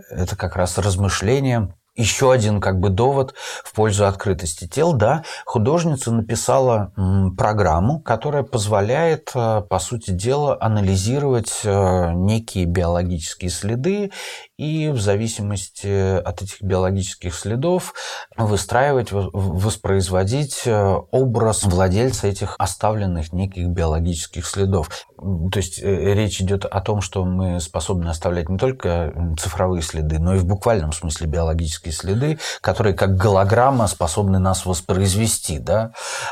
Это 0.09 0.35
как 0.35 0.55
раз 0.55 0.77
размышление 0.77 1.73
еще 1.99 2.31
один 2.31 2.61
как 2.61 2.79
бы 2.79 2.89
довод 2.89 3.35
в 3.63 3.73
пользу 3.73 4.07
открытости 4.07 4.67
тел, 4.67 4.93
да, 4.93 5.23
художница 5.45 6.11
написала 6.11 6.93
программу, 7.37 7.99
которая 7.99 8.43
позволяет, 8.43 9.31
э, 9.35 9.61
по 9.67 9.79
сути 9.79 10.11
дела, 10.11 10.57
анализировать 10.59 11.61
э, 11.63 12.11
некие 12.13 12.65
биологические 12.65 13.51
следы 13.51 14.11
и 14.57 14.89
в 14.89 14.99
зависимости 14.99 16.17
от 16.19 16.41
этих 16.41 16.61
биологических 16.61 17.35
следов 17.35 17.93
выстраивать, 18.37 19.09
воспроизводить 19.11 20.63
э, 20.65 20.95
образ 21.11 21.63
владельца 21.63 22.27
этих 22.27 22.55
оставленных 22.57 23.33
неких 23.33 23.67
биологических 23.67 24.45
следов. 24.45 24.89
То 25.17 25.57
есть 25.57 25.81
речь 25.83 26.41
идет 26.41 26.63
о 26.63 26.79
том, 26.79 27.01
что 27.01 27.25
мы 27.25 27.59
способны 27.59 28.07
оставлять 28.07 28.47
не 28.47 28.57
только 28.57 29.13
цифровые 29.37 29.81
следы, 29.81 30.17
но 30.17 30.35
и 30.35 30.39
в 30.39 30.45
буквальном 30.45 30.93
смысле 30.93 31.27
биологические 31.27 31.88
биологические 31.89 31.91
следы, 31.91 32.39
которые 32.61 32.93
как 32.93 33.15
голограмма 33.15 33.87
способны 33.87 34.39
нас 34.39 34.65
воспроизвести. 34.65 35.59
Да, 35.59 35.91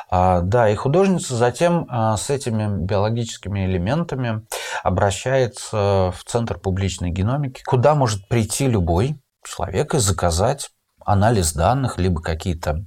а, 0.09 0.41
да 0.41 0.69
и 0.69 0.75
художница 0.75 1.35
затем 1.35 1.85
а, 1.89 2.17
с 2.17 2.29
этими 2.29 2.85
биологическими 2.85 3.65
элементами 3.65 4.45
обращается 4.83 6.13
в 6.15 6.23
Центр 6.25 6.57
публичной 6.57 7.11
геномики, 7.11 7.63
куда 7.65 7.95
может 7.95 8.27
прийти 8.27 8.67
любой 8.67 9.19
человек 9.43 9.93
и 9.93 9.99
заказать 9.99 10.69
анализ 11.05 11.53
данных, 11.53 11.97
либо 11.97 12.21
какие-то 12.21 12.85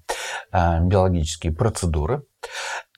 а, 0.52 0.80
биологические 0.80 1.52
процедуры. 1.52 2.22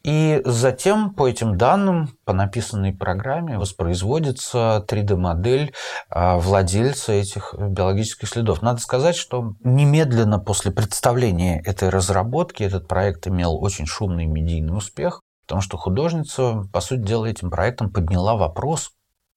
И 0.02 0.42
затем 0.44 1.14
по 1.14 1.28
этим 1.28 1.56
данным, 1.56 2.16
по 2.24 2.32
написанной 2.32 2.92
программе, 2.92 3.58
воспроизводится 3.58 4.84
3D-модель 4.88 5.72
а, 6.10 6.38
владельца 6.38 7.12
этих 7.12 7.54
биологических 7.56 8.28
следов. 8.28 8.62
Надо 8.62 8.80
сказать, 8.80 9.14
что 9.14 9.54
немедленно 9.62 10.38
после 10.38 10.72
представления 10.72 11.60
этой 11.60 11.88
разработки 11.88 12.62
этот 12.62 12.88
проект 12.88 13.26
имел 13.28 13.62
очень 13.62 13.86
шумный 13.86 14.26
медийный 14.26 14.76
успех, 14.76 15.20
потому 15.46 15.60
что 15.60 15.76
художница, 15.76 16.64
по 16.72 16.80
сути 16.80 17.00
дела, 17.00 17.26
этим 17.26 17.50
проектом 17.50 17.90
подняла 17.90 18.34
вопрос 18.34 18.90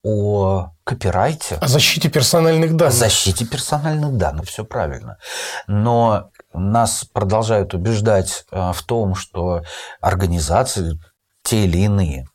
о 0.06 0.70
копирайте. 0.84 1.56
О 1.56 1.66
защите 1.66 2.08
персональных 2.08 2.76
данных. 2.76 2.94
О 2.94 2.96
защите 2.96 3.44
персональных 3.44 4.16
данных, 4.16 4.46
все 4.46 4.64
правильно. 4.64 5.18
Но 5.66 6.30
нас 6.56 7.04
продолжают 7.04 7.74
убеждать 7.74 8.44
э, 8.50 8.72
в 8.72 8.82
том, 8.82 9.14
что 9.14 9.62
организации, 10.00 10.98
те 11.46 11.64
или 11.64 11.78
иные, 11.78 12.26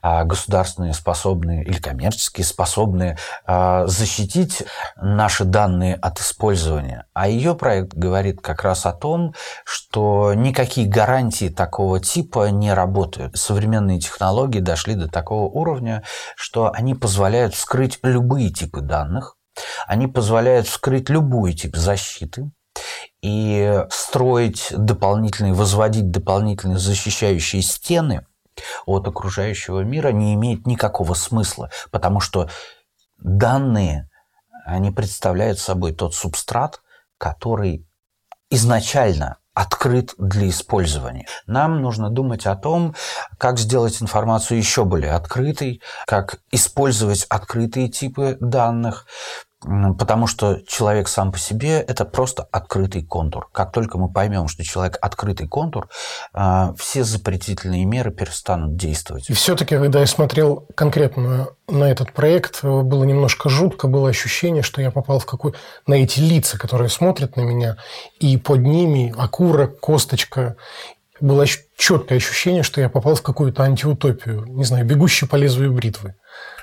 а, 0.00 0.24
государственные 0.24 0.94
способные 0.94 1.64
или 1.64 1.78
коммерческие 1.78 2.44
способные 2.46 3.18
а, 3.44 3.86
защитить 3.86 4.62
наши 4.96 5.44
данные 5.44 5.94
от 5.96 6.18
использования. 6.20 7.06
А 7.12 7.28
ее 7.28 7.54
проект 7.54 7.94
говорит 7.94 8.40
как 8.40 8.62
раз 8.62 8.86
о 8.86 8.92
том, 8.92 9.34
что 9.64 10.32
никакие 10.34 10.88
гарантии 10.88 11.50
такого 11.50 12.00
типа 12.00 12.50
не 12.50 12.72
работают. 12.72 13.36
Современные 13.36 14.00
технологии 14.00 14.60
дошли 14.60 14.94
до 14.94 15.08
такого 15.08 15.44
уровня, 15.44 16.02
что 16.34 16.72
они 16.72 16.94
позволяют 16.94 17.54
вскрыть 17.54 17.98
любые 18.02 18.50
типы 18.50 18.80
данных, 18.80 19.36
они 19.86 20.06
позволяют 20.06 20.66
вскрыть 20.66 21.10
любой 21.10 21.52
тип 21.52 21.76
защиты, 21.76 22.50
и 23.24 23.86
строить 23.88 24.66
дополнительные, 24.76 25.54
возводить 25.54 26.10
дополнительные 26.10 26.76
защищающие 26.76 27.62
стены 27.62 28.26
от 28.84 29.08
окружающего 29.08 29.80
мира 29.80 30.08
не 30.08 30.34
имеет 30.34 30.66
никакого 30.66 31.14
смысла, 31.14 31.70
потому 31.90 32.20
что 32.20 32.50
данные, 33.16 34.10
они 34.66 34.90
представляют 34.90 35.58
собой 35.58 35.94
тот 35.94 36.14
субстрат, 36.14 36.82
который 37.16 37.88
изначально 38.50 39.38
открыт 39.54 40.12
для 40.18 40.50
использования. 40.50 41.26
Нам 41.46 41.80
нужно 41.80 42.10
думать 42.10 42.44
о 42.44 42.56
том, 42.56 42.94
как 43.38 43.58
сделать 43.58 44.02
информацию 44.02 44.58
еще 44.58 44.84
более 44.84 45.12
открытой, 45.12 45.80
как 46.06 46.40
использовать 46.50 47.24
открытые 47.30 47.88
типы 47.88 48.36
данных, 48.38 49.06
Потому 49.98 50.26
что 50.26 50.60
человек 50.66 51.08
сам 51.08 51.32
по 51.32 51.38
себе– 51.38 51.80
это 51.88 52.04
просто 52.04 52.46
открытый 52.52 53.02
контур. 53.02 53.48
Как 53.52 53.72
только 53.72 53.96
мы 53.98 54.10
поймем, 54.12 54.48
что 54.48 54.62
человек 54.62 54.98
открытый 55.00 55.48
контур, 55.48 55.88
а, 56.34 56.74
все 56.78 57.02
запретительные 57.02 57.84
меры 57.86 58.10
перестанут 58.10 58.76
действовать. 58.76 59.30
И 59.30 59.32
все-таки, 59.32 59.76
когда 59.76 60.00
я 60.00 60.06
смотрел 60.06 60.66
конкретно 60.74 61.48
на 61.66 61.84
этот 61.84 62.12
проект, 62.12 62.62
было 62.62 63.04
немножко 63.04 63.48
жутко, 63.48 63.88
было 63.88 64.10
ощущение, 64.10 64.62
что 64.62 64.82
я 64.82 64.90
попал 64.90 65.18
в 65.18 65.26
какой 65.26 65.54
на 65.86 65.94
эти 65.94 66.20
лица, 66.20 66.58
которые 66.58 66.90
смотрят 66.90 67.36
на 67.36 67.40
меня, 67.40 67.78
и 68.20 68.36
под 68.36 68.60
ними 68.60 69.14
окурок, 69.16 69.80
косточка. 69.80 70.56
Было 71.20 71.46
четкое 71.76 72.18
ощущение, 72.18 72.62
что 72.62 72.80
я 72.80 72.90
попал 72.90 73.14
в 73.14 73.22
какую-то 73.22 73.62
антиутопию, 73.62 74.44
не 74.46 74.64
знаю, 74.64 74.84
бегущий 74.84 75.26
по 75.26 75.36
лезвию 75.36 75.72
бритвы. 75.72 76.16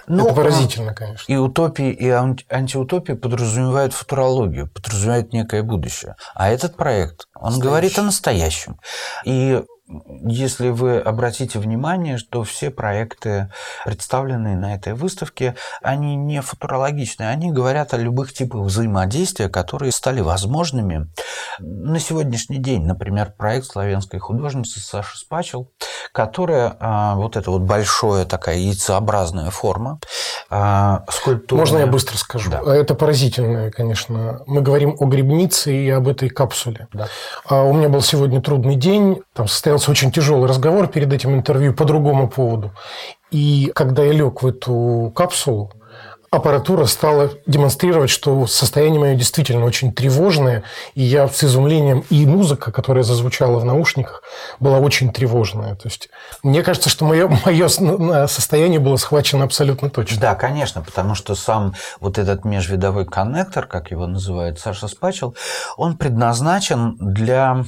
Ну, 0.08 0.26
это 0.26 0.34
выразительно, 0.34 0.94
конечно. 0.94 1.32
И 1.32 1.36
утопии, 1.36 1.92
и 1.92 2.10
антиутопии 2.10 3.14
подразумевают 3.14 3.94
футурологию, 3.94 4.70
подразумевают 4.70 5.34
некое 5.34 5.64
будущее. 5.64 6.16
А 6.36 6.50
этот 6.50 6.76
проект, 6.76 7.28
он 7.36 7.46
Настоящий. 7.46 7.62
говорит 7.68 8.00
о 8.00 8.02
настоящем. 8.04 8.80
И 9.26 9.64
если 10.24 10.70
вы 10.70 11.00
обратите 11.00 11.60
внимание, 11.60 12.18
что 12.18 12.44
все 12.44 12.70
проекты, 12.70 13.52
представленные 13.86 14.56
на 14.56 14.76
этой 14.76 14.94
выставке, 14.94 15.56
они 15.82 16.16
не 16.16 16.42
футурологичные, 16.42 17.30
они 17.30 17.52
говорят 17.52 17.94
о 17.94 17.98
любых 17.98 18.34
типах 18.34 18.62
взаимодействия, 18.62 19.50
которые 19.50 19.92
стали 19.92 20.22
возможными 20.22 21.10
на 21.60 22.00
сегодняшний 22.00 22.58
день. 22.58 22.86
Например, 22.86 23.34
проект 23.38 23.68
славянской 23.68 24.20
художницы 24.20 24.80
Саши 24.80 25.18
Спачел, 25.18 25.72
которая 26.12 26.76
а, 26.80 27.16
вот 27.16 27.38
это 27.38 27.52
вот 27.52 27.62
большое 27.62 28.26
такая 28.26 28.58
яйцеобразная 28.58 29.50
форма, 29.50 30.00
а, 30.50 31.04
скульптура. 31.10 31.60
Можно 31.60 31.78
я 31.80 31.88
быстро 31.88 32.18
скажу? 32.18 32.52
Да. 32.52 32.62
Это 32.76 32.94
поразительное, 32.94 33.72
конечно. 33.72 34.42
Мы 34.46 34.62
говорим 34.62 34.96
о 35.00 35.06
грибнице 35.06 35.74
и 35.74 35.90
об 35.90 36.08
этой 36.08 36.30
капсуле. 36.30 36.88
Да. 36.94 37.08
А 37.46 37.64
у 37.64 37.74
меня 37.74 37.90
был 37.90 38.02
сегодня 38.02 38.42
трудный 38.42 38.76
день, 38.76 39.22
там 39.34 39.48
состоялся 39.48 39.81
очень 39.90 40.12
тяжелый 40.12 40.48
разговор 40.48 40.88
перед 40.88 41.12
этим 41.14 41.34
интервью 41.36 41.74
по 41.74 41.86
другому 41.86 42.28
поводу. 42.28 42.72
И 43.32 43.72
когда 43.76 44.04
я 44.04 44.12
лег 44.12 44.44
в 44.44 44.48
эту 44.48 45.12
капсулу, 45.16 45.72
аппаратура 46.32 46.86
стала 46.86 47.30
демонстрировать, 47.46 48.10
что 48.10 48.48
состояние 48.48 49.02
мое 49.02 49.16
действительно 49.16 49.66
очень 49.66 49.94
тревожное, 49.94 50.64
и 50.96 51.02
я 51.02 51.28
с 51.28 51.44
изумлением, 51.44 52.06
и 52.10 52.26
музыка, 52.26 52.72
которая 52.72 53.04
зазвучала 53.04 53.60
в 53.60 53.66
наушниках, 53.66 54.24
была 54.60 54.80
очень 54.80 55.12
тревожная. 55.12 55.76
То 55.76 55.90
есть 55.90 56.10
мне 56.42 56.64
кажется, 56.64 56.90
что 56.90 57.04
мое, 57.04 57.28
мое 57.46 57.68
состояние 58.28 58.80
было 58.80 58.96
схвачено 58.96 59.44
абсолютно 59.44 59.90
точно. 59.90 60.22
Да, 60.22 60.36
конечно, 60.36 60.82
потому 60.82 61.16
что 61.16 61.36
сам 61.36 61.76
вот 62.00 62.18
этот 62.18 62.46
межвидовой 62.46 63.06
коннектор, 63.06 63.68
как 63.68 63.92
его 63.92 64.08
называет 64.08 64.58
Саша 64.58 64.88
Спачел, 64.88 65.36
он 65.76 65.98
предназначен 65.98 66.96
для 66.98 67.66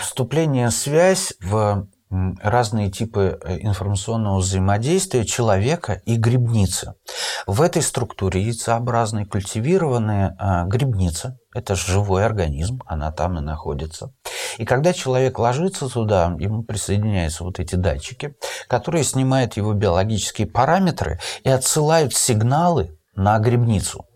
вступления 0.00 0.70
в 0.70 0.72
связь 0.72 1.34
в 1.38 1.86
разные 2.42 2.90
типы 2.90 3.38
э, 3.42 3.58
информационного 3.60 4.38
взаимодействия 4.38 5.24
человека 5.24 6.02
и 6.04 6.16
грибницы. 6.16 6.94
В 7.46 7.62
этой 7.62 7.82
структуре 7.82 8.42
яйцеобразной 8.42 9.24
культивированная 9.24 10.36
э, 10.38 10.68
грибница, 10.68 11.38
это 11.54 11.74
живой 11.74 12.24
организм, 12.24 12.82
она 12.86 13.12
там 13.12 13.38
и 13.38 13.40
находится. 13.40 14.12
И 14.58 14.64
когда 14.64 14.92
человек 14.92 15.38
ложится 15.38 15.88
туда, 15.88 16.34
ему 16.38 16.62
присоединяются 16.62 17.44
вот 17.44 17.58
эти 17.60 17.74
датчики, 17.74 18.34
которые 18.68 19.04
снимают 19.04 19.56
его 19.56 19.72
биологические 19.72 20.46
параметры 20.46 21.18
и 21.44 21.50
отсылают 21.50 22.14
сигналы 22.14 22.98
на 23.14 23.38
грибницу. 23.38 24.06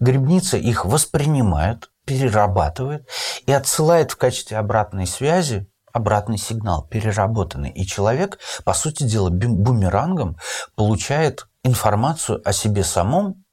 Грибница 0.00 0.56
их 0.56 0.84
воспринимает, 0.84 1.90
перерабатывает 2.04 3.06
и 3.46 3.52
отсылает 3.52 4.12
в 4.12 4.16
качестве 4.16 4.56
обратной 4.56 5.06
связи 5.06 5.68
обратный 5.98 6.38
сигнал, 6.38 6.86
переработанный. 6.88 7.70
И 7.70 7.86
человек, 7.86 8.38
по 8.64 8.74
сути 8.74 9.02
дела, 9.02 9.30
бумерангом 9.30 10.36
получает 10.74 11.46
информацию 11.62 12.40
о 12.44 12.52
себе 12.52 12.84
самом, 12.84 13.44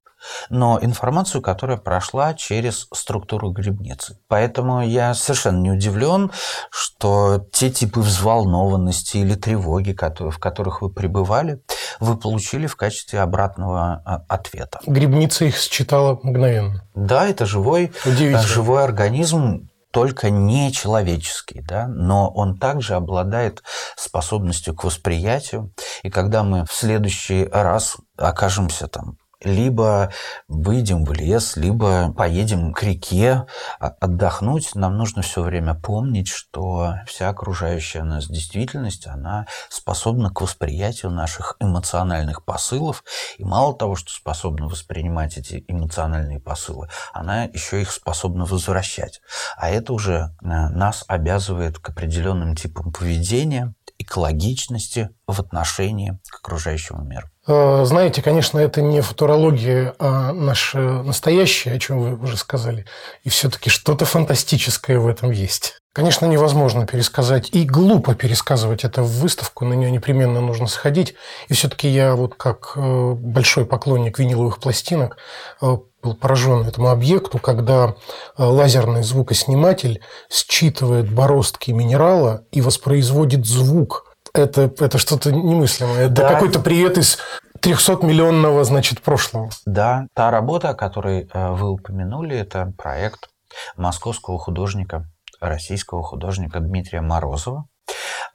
но 0.49 0.79
информацию, 0.81 1.41
которая 1.41 1.77
прошла 1.77 2.33
через 2.33 2.87
структуру 2.93 3.51
грибницы. 3.51 4.17
Поэтому 4.27 4.81
я 4.81 5.13
совершенно 5.13 5.59
не 5.59 5.71
удивлен, 5.71 6.31
что 6.71 7.45
те 7.51 7.69
типы 7.69 7.99
взволнованности 7.99 9.17
или 9.17 9.35
тревоги, 9.35 9.95
в 9.95 10.39
которых 10.39 10.81
вы 10.81 10.89
пребывали, 10.89 11.61
вы 11.99 12.17
получили 12.17 12.67
в 12.67 12.75
качестве 12.75 13.21
обратного 13.21 14.01
а, 14.05 14.25
ответа. 14.27 14.79
Грибница 14.85 15.45
их 15.45 15.57
считала 15.57 16.19
мгновенно. 16.21 16.83
Да, 16.95 17.27
это 17.27 17.45
живой, 17.45 17.91
живой 18.05 18.83
организм, 18.83 19.69
только 19.95 20.29
не 20.29 20.73
человеческий, 20.73 21.61
да, 21.61 21.87
но 21.87 22.29
он 22.29 22.57
также 22.57 22.95
обладает 22.95 23.63
способностью 23.95 24.75
к 24.75 24.83
восприятию. 24.83 25.73
И 26.03 26.09
когда 26.09 26.43
мы 26.43 26.65
в 26.65 26.73
следующий 26.73 27.45
раз 27.45 27.95
окажемся 28.17 28.89
там 28.89 29.15
либо 29.45 30.11
выйдем 30.47 31.05
в 31.05 31.13
лес, 31.13 31.55
либо 31.55 32.11
поедем 32.11 32.73
к 32.73 32.83
реке 32.83 33.45
отдохнуть. 33.79 34.75
Нам 34.75 34.97
нужно 34.97 35.21
все 35.21 35.41
время 35.41 35.75
помнить, 35.75 36.27
что 36.27 36.95
вся 37.07 37.29
окружающая 37.29 38.03
нас 38.03 38.27
действительность, 38.27 39.07
она 39.07 39.47
способна 39.69 40.29
к 40.31 40.41
восприятию 40.41 41.11
наших 41.11 41.55
эмоциональных 41.59 42.43
посылов. 42.43 43.03
И 43.37 43.43
мало 43.43 43.75
того, 43.75 43.95
что 43.95 44.11
способна 44.11 44.67
воспринимать 44.67 45.37
эти 45.37 45.63
эмоциональные 45.67 46.39
посылы, 46.39 46.89
она 47.13 47.43
еще 47.43 47.81
их 47.81 47.91
способна 47.91 48.45
возвращать. 48.45 49.21
А 49.57 49.69
это 49.69 49.93
уже 49.93 50.35
э, 50.41 50.47
нас 50.47 51.05
обязывает 51.07 51.79
к 51.79 51.89
определенным 51.89 52.55
типам 52.55 52.91
поведения, 52.91 53.73
экологичности 53.97 55.09
в 55.27 55.39
отношении 55.39 56.19
к 56.29 56.39
окружающему 56.39 57.03
миру. 57.03 57.27
Э, 57.47 57.83
знаете, 57.85 58.21
конечно, 58.21 58.59
это 58.59 58.81
не 58.81 59.01
футурология, 59.01 59.93
а 59.99 60.33
наше 60.33 60.79
настоящее, 60.79 61.75
о 61.75 61.79
чем 61.79 61.99
вы 61.99 62.15
уже 62.15 62.37
сказали. 62.37 62.85
И 63.23 63.29
все-таки 63.29 63.69
что-то 63.69 64.05
фантастическое 64.05 64.99
в 64.99 65.07
этом 65.07 65.31
есть. 65.31 65.79
Конечно, 65.93 66.25
невозможно 66.25 66.85
пересказать 66.85 67.49
и 67.53 67.63
глупо 67.63 68.15
пересказывать 68.15 68.83
это 68.83 69.01
в 69.01 69.21
выставку, 69.21 69.63
на 69.63 69.73
нее 69.73 69.89
непременно 69.91 70.41
нужно 70.41 70.67
сходить. 70.67 71.15
И 71.47 71.53
все-таки 71.53 71.87
я 71.87 72.15
вот 72.15 72.35
как 72.35 72.73
э, 72.75 73.13
большой 73.13 73.65
поклонник 73.65 74.19
виниловых 74.19 74.59
пластинок 74.59 75.17
э, 75.61 75.77
был 76.05 76.15
поражен 76.15 76.65
этому 76.67 76.89
объекту, 76.89 77.39
когда 77.39 77.95
лазерный 78.37 79.03
звукосниматель 79.03 80.01
считывает 80.29 81.11
бороздки 81.11 81.71
минерала 81.71 82.45
и 82.51 82.61
воспроизводит 82.61 83.45
звук 83.45 84.15
это, 84.35 84.63
это 84.79 84.97
что-то 84.97 85.31
немыслимое. 85.31 86.05
Это 86.05 86.13
да. 86.13 86.33
какой-то 86.33 86.59
привет 86.59 86.97
из 86.97 87.17
300-миллионного, 87.61 88.63
значит, 88.63 89.01
прошлого. 89.01 89.49
Да, 89.65 90.07
та 90.13 90.29
работа, 90.29 90.69
о 90.69 90.73
которой 90.73 91.29
э, 91.33 91.51
вы 91.51 91.71
упомянули, 91.71 92.37
это 92.37 92.73
проект 92.77 93.29
московского 93.77 94.37
художника, 94.37 95.05
российского 95.39 96.03
художника 96.03 96.59
Дмитрия 96.59 97.01
Морозова. 97.01 97.65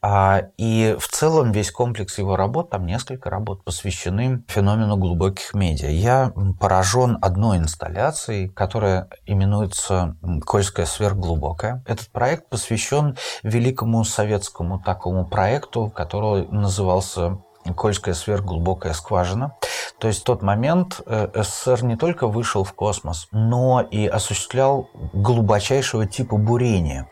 А, 0.02 0.44
и 0.56 0.96
в 0.98 1.08
целом 1.08 1.52
весь 1.52 1.70
комплекс 1.70 2.18
его 2.18 2.36
работ, 2.36 2.70
там 2.70 2.86
несколько 2.86 3.28
работ, 3.28 3.64
посвящены 3.64 4.42
феномену 4.48 4.96
глубоких 4.96 5.52
медиа. 5.52 5.90
Я 5.90 6.32
поражен 6.58 7.18
одной 7.20 7.58
инсталляцией, 7.58 8.48
которая 8.48 9.08
именуется 9.26 10.16
«Кольская 10.46 10.86
сверхглубокая». 10.86 11.84
Этот 11.86 12.08
проект 12.10 12.48
посвящен 12.48 13.16
великому 13.42 14.04
советскому 14.04 14.80
такому 14.80 15.26
проекту, 15.26 15.92
который 15.94 16.48
назывался 16.48 17.38
Кольская 17.76 18.14
сверхглубокая 18.14 18.94
скважина. 18.94 19.54
То 19.98 20.08
есть 20.08 20.22
в 20.22 20.24
тот 20.24 20.40
момент 20.40 21.02
э, 21.04 21.28
СССР 21.34 21.84
не 21.84 21.96
только 21.96 22.26
вышел 22.26 22.64
в 22.64 22.72
космос, 22.72 23.28
но 23.32 23.82
и 23.82 24.06
осуществлял 24.06 24.88
глубочайшего 25.12 26.06
типа 26.06 26.38
бурения. 26.38 27.06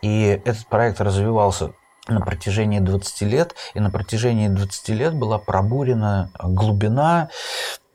И 0.00 0.40
этот 0.44 0.66
проект 0.68 1.00
развивался 1.00 1.72
на 2.08 2.20
протяжении 2.20 2.80
20 2.80 3.22
лет, 3.22 3.54
и 3.74 3.80
на 3.80 3.90
протяжении 3.90 4.48
20 4.48 4.88
лет 4.90 5.14
была 5.14 5.38
пробурена 5.38 6.30
глубина 6.42 7.28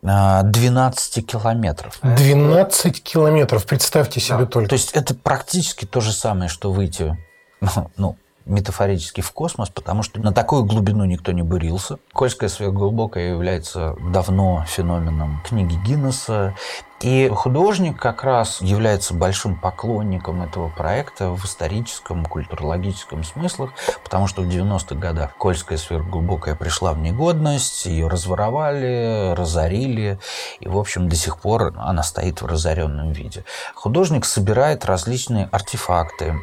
12 0.02 1.18
а, 1.18 1.22
километров. 1.22 2.00
12 2.04 3.04
километров, 3.04 3.66
представьте 3.66 4.20
себе 4.20 4.40
да. 4.40 4.46
только. 4.46 4.70
То 4.70 4.74
есть 4.74 4.92
это 4.92 5.16
практически 5.16 5.86
то 5.86 6.02
же 6.02 6.12
самое, 6.12 6.50
что 6.50 6.74
выйти 6.74 7.18
ну, 7.98 8.18
метафорически 8.46 9.22
в 9.22 9.32
космос, 9.32 9.70
потому 9.70 10.04
что 10.04 10.20
на 10.20 10.34
такую 10.34 10.66
глубину 10.66 11.06
никто 11.06 11.32
не 11.32 11.42
бурился. 11.42 11.98
Кольская 12.12 12.50
сверхглубокая 12.50 13.30
является 13.30 13.96
давно 14.12 14.66
феноменом 14.68 15.42
книги 15.46 15.76
Гиннесса, 15.86 16.56
и 17.04 17.28
художник 17.28 18.00
как 18.00 18.24
раз 18.24 18.62
является 18.62 19.14
большим 19.14 19.58
поклонником 19.58 20.42
этого 20.42 20.70
проекта 20.70 21.32
в 21.32 21.44
историческом, 21.44 22.26
культурологическом 22.26 23.26
смыслах, 23.26 23.72
потому 24.04 24.28
что 24.28 24.42
в 24.42 24.48
90-х 24.48 24.96
годах 24.96 25.36
Кольская 25.38 25.78
сверхглубокая 25.78 26.56
пришла 26.56 26.94
в 26.94 27.00
негодность, 27.00 27.86
ее 27.88 28.08
разворовали, 28.08 29.34
разорили, 29.36 30.18
и, 30.62 30.70
в 30.70 30.78
общем, 30.78 31.10
до 31.10 31.18
сих 31.18 31.40
пор 31.40 31.74
она 31.78 32.04
стоит 32.04 32.42
в 32.42 32.46
разоренном 32.46 33.12
виде. 33.12 33.44
Художник 33.76 34.24
собирает 34.24 34.86
различные 34.86 35.50
артефакты, 35.52 36.36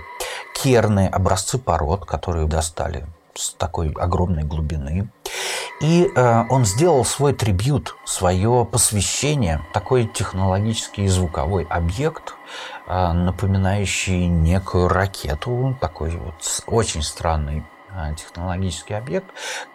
керны, 0.53 1.07
образцы 1.07 1.57
пород, 1.57 2.05
которые 2.05 2.47
достали 2.47 3.07
с 3.35 3.55
такой 3.55 3.93
огромной 3.93 4.43
глубины. 4.43 5.11
И 5.81 6.11
э, 6.15 6.45
он 6.51 6.67
сделал 6.67 7.05
свой 7.05 7.33
трибют, 7.33 7.97
свое 8.05 8.69
посвящение, 8.71 9.63
такой 9.73 10.07
технологический 10.07 11.05
и 11.05 11.09
звуковой 11.09 11.65
объект, 11.65 12.35
э, 12.87 13.13
напоминающий 13.13 14.27
некую 14.27 14.89
ракету, 14.89 15.77
такой 15.81 16.11
вот 16.11 16.35
очень 16.67 17.03
странный 17.03 17.65
э, 17.91 18.15
технологический 18.15 18.93
объект, 18.93 19.27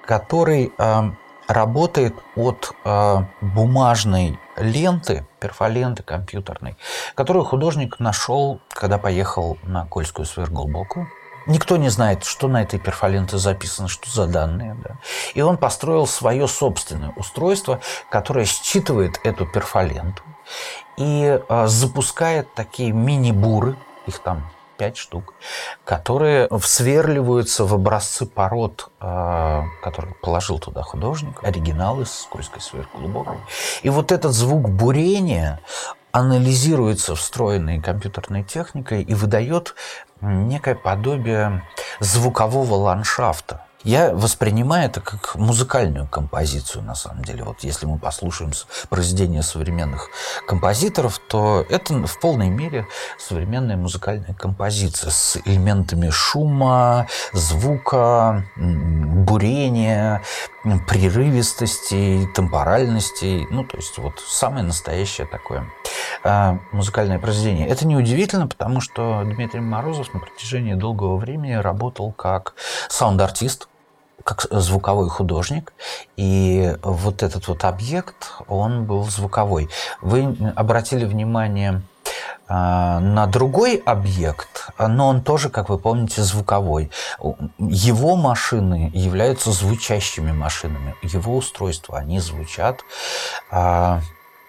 который 0.05 0.71
э, 0.77 1.11
работает 1.47 2.13
от 2.35 2.71
э, 2.83 3.17
бумажной 3.41 4.39
ленты, 4.57 5.25
перфоленты 5.39 6.03
компьютерной, 6.03 6.77
которую 7.15 7.45
художник 7.45 7.99
нашел, 7.99 8.59
когда 8.69 8.99
поехал 8.99 9.57
на 9.63 9.87
Кольскую 9.87 10.25
сверхглубокую 10.25 11.07
Никто 11.45 11.77
не 11.77 11.89
знает, 11.89 12.23
что 12.23 12.47
на 12.47 12.63
этой 12.63 12.79
перфоленте 12.79 13.37
записано, 13.37 13.87
что 13.87 14.09
за 14.09 14.27
данные. 14.27 14.75
Да? 14.83 14.95
И 15.33 15.41
он 15.41 15.57
построил 15.57 16.07
свое 16.07 16.47
собственное 16.47 17.13
устройство, 17.15 17.79
которое 18.09 18.45
считывает 18.45 19.19
эту 19.23 19.45
перфоленту 19.45 20.23
и 20.97 21.39
э, 21.47 21.67
запускает 21.67 22.53
такие 22.53 22.91
мини-буры, 22.91 23.75
их 24.07 24.19
там 24.19 24.49
пять 24.77 24.97
штук, 24.97 25.33
которые 25.83 26.49
всверливаются 26.59 27.65
в 27.65 27.73
образцы 27.73 28.25
пород, 28.25 28.89
э, 28.99 29.61
которые 29.81 30.15
положил 30.15 30.59
туда 30.59 30.81
художник, 30.81 31.43
оригиналы 31.43 32.05
с 32.05 32.21
скользкой 32.21 32.61
сверхглубокой. 32.61 33.37
И 33.83 33.89
вот 33.89 34.11
этот 34.11 34.33
звук 34.33 34.69
бурения 34.69 35.61
анализируется 36.15 37.13
встроенной 37.13 37.81
компьютерной 37.81 38.45
техникой 38.45 39.03
и 39.03 39.13
выдает 39.13 39.75
некое 40.21 40.73
подобие 40.73 41.61
звукового 41.99 42.75
ландшафта. 42.75 43.64
Я 43.85 44.15
воспринимаю 44.15 44.87
это 44.87 44.99
как 44.99 45.35
музыкальную 45.35 46.07
композицию, 46.07 46.83
на 46.83 46.95
самом 46.95 47.23
деле. 47.23 47.43
Вот 47.43 47.59
если 47.59 47.85
мы 47.85 47.99
послушаем 47.99 48.51
произведения 48.89 49.43
современных 49.43 50.09
композиторов, 50.47 51.19
то 51.19 51.63
это 51.69 52.07
в 52.07 52.19
полной 52.19 52.49
мере 52.49 52.87
современная 53.19 53.77
музыкальная 53.77 54.33
композиция 54.33 55.11
с 55.11 55.37
элементами 55.45 56.09
шума, 56.09 57.05
звука, 57.31 58.43
бурения, 58.55 60.23
прерывистости, 60.87 62.27
темпоральности. 62.35 63.45
Ну, 63.51 63.63
то 63.63 63.77
есть 63.77 63.99
вот 63.99 64.19
самое 64.19 64.63
настоящее 64.63 65.27
такое 65.27 65.69
э, 66.23 66.57
музыкальное 66.71 67.19
произведение. 67.19 67.67
Это 67.67 67.85
неудивительно, 67.85 68.47
потому 68.47 68.81
что 68.81 69.21
Дмитрий 69.25 69.59
Морозов 69.59 70.11
на 70.15 70.21
протяжении 70.21 70.73
долгого 70.73 71.17
времени 71.17 71.53
работал 71.53 72.11
как 72.11 72.55
саунд-артист 72.89 73.67
как 74.25 74.47
звуковой 74.49 75.07
художник, 75.07 75.71
и 76.17 76.75
вот 76.81 77.21
этот 77.21 77.47
вот 77.47 77.63
объект, 77.63 78.31
он 78.47 78.85
был 78.85 79.03
звуковой. 79.03 79.69
Вы 80.01 80.35
обратили 80.55 81.05
внимание 81.05 81.83
а, 82.47 82.99
на 82.99 83.27
другой 83.27 83.75
объект, 83.75 84.69
но 84.79 85.09
он 85.09 85.21
тоже, 85.21 85.49
как 85.49 85.69
вы 85.69 85.77
помните, 85.77 86.23
звуковой. 86.23 86.89
Его 87.59 88.15
машины 88.15 88.89
являются 88.95 89.51
звучащими 89.51 90.31
машинами. 90.31 90.95
Его 91.03 91.37
устройства, 91.37 91.99
они 91.99 92.19
звучат 92.19 92.81
а, 93.51 94.01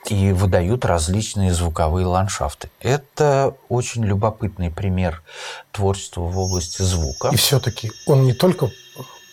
и 0.08 0.32
выдают 0.32 0.86
различные 0.86 1.52
звуковые 1.52 2.06
ландшафты. 2.06 2.70
Это 2.80 3.54
очень 3.68 4.06
любопытный 4.06 4.70
пример 4.70 5.22
творчества 5.70 6.22
в 6.22 6.38
области 6.38 6.80
звука. 6.80 7.28
И 7.28 7.36
все-таки 7.36 7.92
он 8.06 8.22
не 8.24 8.32
только 8.32 8.70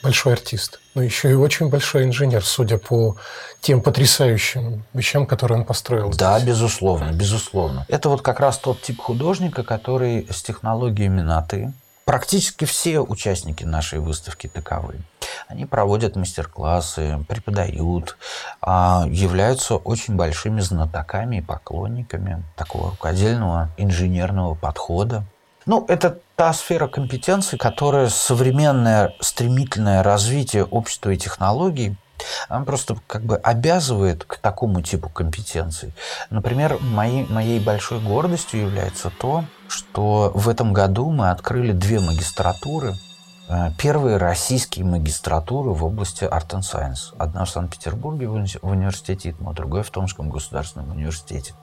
большой 0.03 0.33
артист, 0.33 0.79
но 0.93 1.01
еще 1.01 1.31
и 1.31 1.33
очень 1.33 1.69
большой 1.69 2.03
инженер, 2.03 2.45
судя 2.45 2.77
по 2.77 3.15
тем 3.61 3.81
потрясающим 3.81 4.83
вещам, 4.93 5.25
которые 5.25 5.59
он 5.59 5.65
построил. 5.65 6.11
Да, 6.11 6.39
безусловно, 6.39 7.11
безусловно. 7.11 7.85
Это 7.87 8.09
вот 8.09 8.21
как 8.21 8.39
раз 8.39 8.59
тот 8.59 8.81
тип 8.81 8.99
художника, 9.01 9.63
который 9.63 10.27
с 10.29 10.43
технологиями 10.43 11.21
на 11.21 11.41
«ты». 11.41 11.73
Практически 12.05 12.65
все 12.65 12.99
участники 12.99 13.63
нашей 13.63 13.99
выставки 13.99 14.47
таковы. 14.47 14.99
Они 15.47 15.65
проводят 15.65 16.17
мастер-классы, 16.17 17.23
преподают, 17.29 18.17
а, 18.61 19.05
являются 19.07 19.77
очень 19.77 20.15
большими 20.15 20.59
знатоками 20.59 21.37
и 21.37 21.41
поклонниками 21.41 22.43
такого 22.57 22.91
рукодельного 22.91 23.69
инженерного 23.77 24.53
подхода. 24.53 25.23
Ну, 25.65 25.85
это 25.87 26.19
та 26.35 26.53
сфера 26.53 26.87
компетенций, 26.87 27.57
которая 27.59 28.09
современное 28.09 29.13
стремительное 29.19 30.03
развитие 30.03 30.65
общества 30.65 31.11
и 31.11 31.17
технологий 31.17 31.95
она 32.47 32.63
просто 32.63 32.95
как 33.07 33.23
бы 33.23 33.35
обязывает 33.35 34.23
к 34.23 34.37
такому 34.37 34.81
типу 34.81 35.09
компетенций. 35.09 35.93
Например, 36.29 36.77
моей, 36.79 37.25
моей 37.27 37.59
большой 37.59 37.99
гордостью 37.99 38.61
является 38.61 39.09
то, 39.09 39.43
что 39.67 40.31
в 40.33 40.47
этом 40.47 40.71
году 40.71 41.09
мы 41.09 41.31
открыли 41.31 41.73
две 41.73 41.99
магистратуры. 41.99 42.93
Э, 43.49 43.71
первые 43.77 44.17
российские 44.17 44.85
магистратуры 44.85 45.71
в 45.71 45.83
области 45.83 46.23
Art 46.23 46.49
and 46.49 46.61
Science. 46.61 47.13
Одна 47.17 47.43
в 47.43 47.49
Санкт-Петербурге 47.49 48.27
в 48.27 48.35
университете 48.61 49.31
ИТМО, 49.31 49.53
другая 49.53 49.83
в 49.83 49.89
Томском 49.89 50.29
государственном 50.29 50.91
университете. 50.91 51.53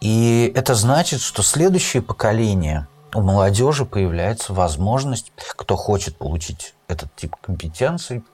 И 0.00 0.52
это 0.54 0.74
значит, 0.74 1.20
что 1.20 1.42
следующее 1.42 2.02
поколение– 2.02 2.86
у 3.14 3.20
молодежи 3.20 3.84
появляется 3.84 4.52
возможность, 4.52 5.32
кто 5.56 5.76
хочет 5.76 6.16
получить 6.16 6.74
этот 6.88 7.14
тип 7.16 7.36
компетенций, 7.40 8.24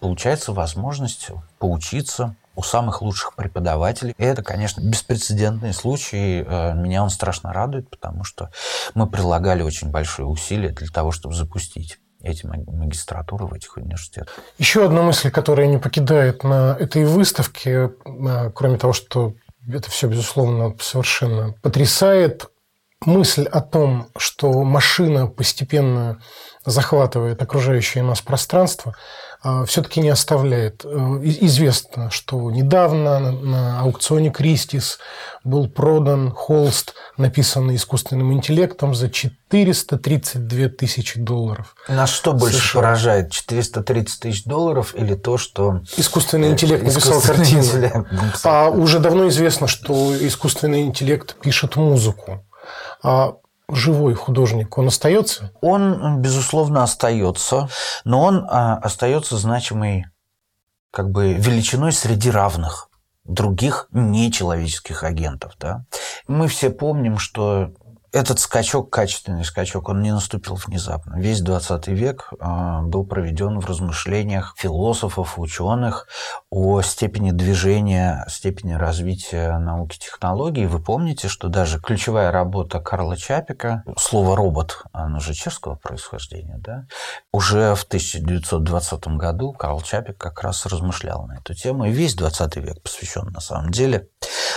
получается 0.00 0.52
возможность 0.52 1.30
поучиться 1.58 2.36
у 2.56 2.62
самых 2.62 3.00
лучших 3.00 3.34
преподавателей. 3.34 4.14
И 4.18 4.24
это, 4.24 4.42
конечно, 4.42 4.80
беспрецедентный 4.80 5.72
случай. 5.72 6.44
Э, 6.46 6.74
меня 6.74 7.02
он 7.02 7.10
страшно 7.10 7.52
радует, 7.52 7.88
потому 7.88 8.24
что 8.24 8.50
мы 8.94 9.06
прилагали 9.08 9.62
очень 9.62 9.90
большие 9.90 10.26
усилия 10.26 10.70
для 10.70 10.88
того, 10.88 11.12
чтобы 11.12 11.34
запустить 11.34 11.98
эти 12.22 12.44
магистратуры 12.44 13.46
в 13.46 13.54
этих 13.54 13.76
университетах. 13.78 14.38
Еще 14.58 14.84
одна 14.84 15.00
мысль, 15.02 15.30
которая 15.30 15.68
не 15.68 15.78
покидает 15.78 16.44
на 16.44 16.76
этой 16.78 17.04
выставке, 17.04 17.92
э, 18.04 18.50
кроме 18.54 18.76
того, 18.76 18.92
что 18.92 19.34
это 19.68 19.90
все, 19.90 20.08
безусловно, 20.08 20.74
совершенно 20.80 21.54
потрясает, 21.62 22.49
мысль 23.06 23.44
о 23.44 23.60
том, 23.60 24.08
что 24.16 24.62
машина 24.62 25.26
постепенно 25.26 26.20
захватывает 26.66 27.40
окружающее 27.40 28.04
нас 28.04 28.20
пространство, 28.20 28.94
а, 29.42 29.64
все-таки 29.64 30.00
не 30.00 30.10
оставляет. 30.10 30.84
Э, 30.84 30.88
известно, 30.90 32.10
что 32.10 32.50
недавно 32.50 33.32
на 33.32 33.80
аукционе 33.80 34.30
Кристис 34.30 34.98
был 35.44 35.70
продан 35.70 36.30
холст, 36.30 36.92
написанный 37.16 37.76
искусственным 37.76 38.34
интеллектом 38.34 38.94
за 38.94 39.08
432 39.08 40.68
тысячи 40.68 41.18
долларов. 41.18 41.74
Нас 41.88 42.10
что 42.10 42.34
больше 42.34 42.58
США. 42.58 42.80
поражает? 42.80 43.32
430 43.32 44.20
тысяч 44.20 44.44
долларов 44.44 44.94
или 44.94 45.14
то, 45.14 45.38
что... 45.38 45.80
Искусственный 45.96 46.50
интеллект 46.50 46.84
написал 46.84 47.22
картину. 47.22 48.06
А 48.44 48.68
уже 48.68 48.98
давно 48.98 49.28
известно, 49.28 49.66
что 49.66 50.14
искусственный 50.14 50.82
интеллект 50.82 51.34
пишет 51.40 51.76
музыку. 51.76 52.44
А 53.02 53.34
живой 53.68 54.14
художник, 54.14 54.76
он 54.78 54.88
остается? 54.88 55.52
Он, 55.60 56.20
безусловно, 56.20 56.82
остается, 56.82 57.68
но 58.04 58.22
он 58.22 58.46
а, 58.48 58.76
остается 58.76 59.36
значимой 59.36 60.06
как 60.90 61.10
бы 61.10 61.34
величиной 61.34 61.92
среди 61.92 62.30
равных 62.30 62.88
других 63.24 63.88
нечеловеческих 63.92 65.04
агентов. 65.04 65.54
Да? 65.58 65.84
Мы 66.26 66.48
все 66.48 66.70
помним, 66.70 67.18
что 67.18 67.72
этот 68.12 68.40
скачок, 68.40 68.90
качественный 68.90 69.44
скачок, 69.44 69.88
он 69.88 70.02
не 70.02 70.12
наступил 70.12 70.56
внезапно. 70.56 71.18
Весь 71.18 71.40
20 71.40 71.88
век 71.88 72.32
а, 72.40 72.82
был 72.82 73.04
проведен 73.04 73.60
в 73.60 73.66
размышлениях 73.66 74.54
философов, 74.56 75.38
ученых 75.38 76.08
о 76.50 76.82
степени 76.82 77.30
движения, 77.30 78.24
степени 78.28 78.72
развития 78.72 79.58
науки 79.58 79.96
и 79.96 80.00
технологий. 80.00 80.66
Вы 80.66 80.80
помните, 80.80 81.28
что 81.28 81.48
даже 81.48 81.80
ключевая 81.80 82.32
работа 82.32 82.80
Карла 82.80 83.16
Чапика, 83.16 83.84
слово 83.96 84.36
«робот», 84.36 84.84
оно 84.92 85.20
же 85.20 85.34
чешского 85.34 85.76
происхождения, 85.76 86.58
да, 86.58 86.86
уже 87.32 87.74
в 87.74 87.84
1920 87.84 89.06
году 89.08 89.52
Карл 89.52 89.80
Чапик 89.82 90.18
как 90.18 90.42
раз 90.42 90.66
размышлял 90.66 91.26
на 91.26 91.38
эту 91.38 91.54
тему. 91.54 91.84
И 91.84 91.92
весь 91.92 92.14
20 92.14 92.56
век 92.56 92.82
посвящен, 92.82 93.26
на 93.32 93.40
самом 93.40 93.70
деле, 93.70 94.08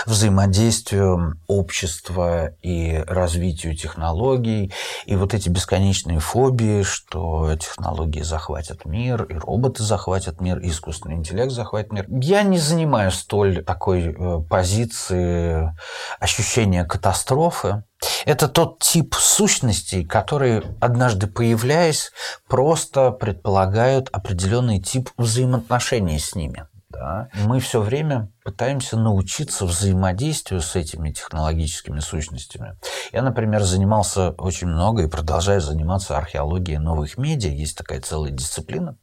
взаимодействию 0.06 1.38
общества 1.46 2.50
и 2.62 3.02
развитию 3.44 3.76
технологий, 3.76 4.72
и 5.06 5.16
вот 5.16 5.34
эти 5.34 5.48
бесконечные 5.48 6.18
фобии, 6.18 6.82
что 6.82 7.54
технологии 7.56 8.22
захватят 8.22 8.86
мир, 8.86 9.24
и 9.24 9.34
роботы 9.34 9.82
захватят 9.82 10.40
мир, 10.40 10.58
и 10.58 10.70
искусственный 10.70 11.16
интеллект 11.16 11.52
захватит 11.52 11.92
мир. 11.92 12.06
Я 12.08 12.42
не 12.42 12.58
занимаю 12.58 13.10
столь 13.10 13.62
такой 13.62 14.14
э, 14.14 14.40
позиции 14.48 15.74
ощущения 16.18 16.84
катастрофы. 16.84 17.84
Это 18.24 18.48
тот 18.48 18.78
тип 18.80 19.14
сущностей, 19.14 20.04
которые, 20.04 20.62
однажды 20.80 21.26
появляясь, 21.26 22.12
просто 22.48 23.10
предполагают 23.10 24.08
определенный 24.12 24.80
тип 24.80 25.10
взаимоотношений 25.18 26.18
с 26.18 26.34
ними. 26.34 26.66
Да? 26.94 27.28
Мы 27.44 27.60
все 27.60 27.80
время 27.80 28.30
пытаемся 28.44 28.96
научиться 28.96 29.66
взаимодействию 29.66 30.60
с 30.60 30.76
этими 30.76 31.10
технологическими 31.10 32.00
сущностями. 32.00 32.76
Я, 33.12 33.22
например, 33.22 33.62
занимался 33.62 34.30
очень 34.30 34.68
много 34.68 35.04
и 35.04 35.08
продолжаю 35.08 35.60
заниматься 35.60 36.16
археологией 36.16 36.78
новых 36.78 37.18
медиа. 37.18 37.50
Есть 37.50 37.76
такая 37.78 38.00
целая 38.00 38.30
дисциплина. 38.30 38.96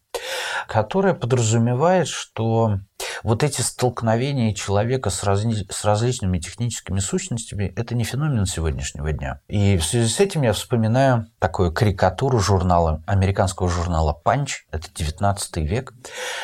которая 0.67 1.13
подразумевает, 1.13 2.07
что 2.07 2.79
вот 3.23 3.43
эти 3.43 3.61
столкновения 3.61 4.53
человека 4.53 5.09
с, 5.09 5.23
разли... 5.23 5.65
с 5.69 5.85
различными 5.85 6.39
техническими 6.39 6.99
сущностями– 6.99 7.73
это 7.75 7.95
не 7.95 8.03
феномен 8.03 8.45
сегодняшнего 8.45 9.11
дня. 9.11 9.39
И 9.47 9.77
в 9.77 9.85
связи 9.85 10.07
с 10.07 10.19
этим 10.19 10.41
я 10.41 10.53
вспоминаю 10.53 11.27
такую 11.39 11.71
карикатуру 11.71 12.39
журнала, 12.39 13.03
американского 13.05 13.69
журнала 13.69 14.13
«Панч», 14.13 14.65
это 14.71 14.87
19 14.93 15.57
век. 15.57 15.93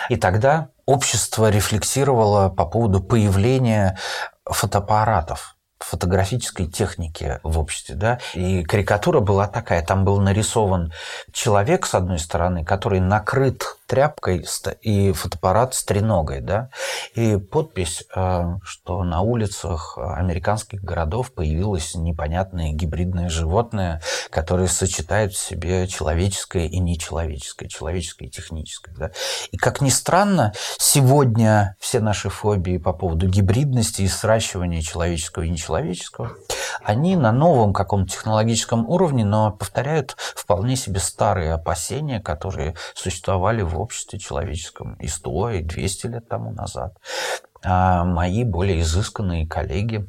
И 0.10 0.16
тогда 0.16 0.70
общество 0.88 1.52
рефлексировало 1.52 2.50
по 2.50 2.66
поводу 2.66 3.02
появления 3.04 4.00
фотоаппаратов 4.46 5.58
фотографической 5.80 6.66
техники 6.66 7.40
в 7.44 7.60
обществе. 7.60 7.96
Да? 7.96 8.20
И 8.34 8.64
карикатура 8.64 9.20
была 9.20 9.48
такая, 9.48 9.86
там 9.86 10.06
был 10.06 10.20
нарисован 10.20 10.92
человек, 11.32 11.86
с 11.86 11.94
одной 11.94 12.18
стороны, 12.18 12.66
который 12.66 13.00
накрыт 13.00 13.77
тряпкой 13.88 14.46
и 14.82 15.12
фотоаппарат 15.14 15.74
с 15.74 15.84
треногой. 15.84 16.42
Да? 16.42 16.70
И 17.16 17.38
подпись, 17.38 18.04
э, 18.16 18.44
что 18.64 19.04
на 19.04 19.22
улицах 19.22 19.98
американских 19.98 20.84
городов 20.84 21.32
появилось 21.32 21.96
непонятное 21.96 22.72
гибридное 22.72 23.30
животное, 23.30 24.02
которое 24.30 24.68
сочетает 24.68 25.34
в 25.34 25.38
себе 25.38 25.88
человеческое 25.88 26.68
и 26.68 26.80
нечеловеческое, 26.80 27.70
человеческое 27.70 28.26
и 28.26 28.30
техническое. 28.30 28.94
Да? 28.96 29.12
И 29.52 29.58
как 29.58 29.82
ни 29.82 29.90
странно, 29.90 30.54
сегодня 30.78 31.76
все 31.80 32.00
наши 32.00 32.30
фобии 32.30 32.78
по 32.78 32.94
поводу 32.94 33.28
гибридности 33.28 34.02
и 34.02 34.08
сращивания 34.08 34.82
человеческого 34.82 35.44
и 35.44 35.50
нечеловеческого, 35.50 36.36
они 36.84 37.16
на 37.16 37.32
новом 37.32 37.74
каком-то 37.74 38.12
технологическом 38.12 38.88
уровне, 38.90 39.26
но 39.26 39.52
повторяют 39.52 40.16
вполне 40.36 40.76
себе 40.76 41.00
старые 41.00 41.54
опасения, 41.54 42.20
которые 42.20 42.76
существовали 42.94 43.62
в 43.62 43.77
обществе 43.80 44.20
человеческом 44.20 44.96
и 44.96 45.08
100, 45.08 45.50
и 45.52 45.64
200 45.64 46.08
лет 46.08 46.30
тому 46.30 46.52
назад. 46.52 46.98
А 47.64 48.04
мои 48.04 48.44
более 48.44 48.82
изысканные 48.82 49.48
коллеги 49.48 50.08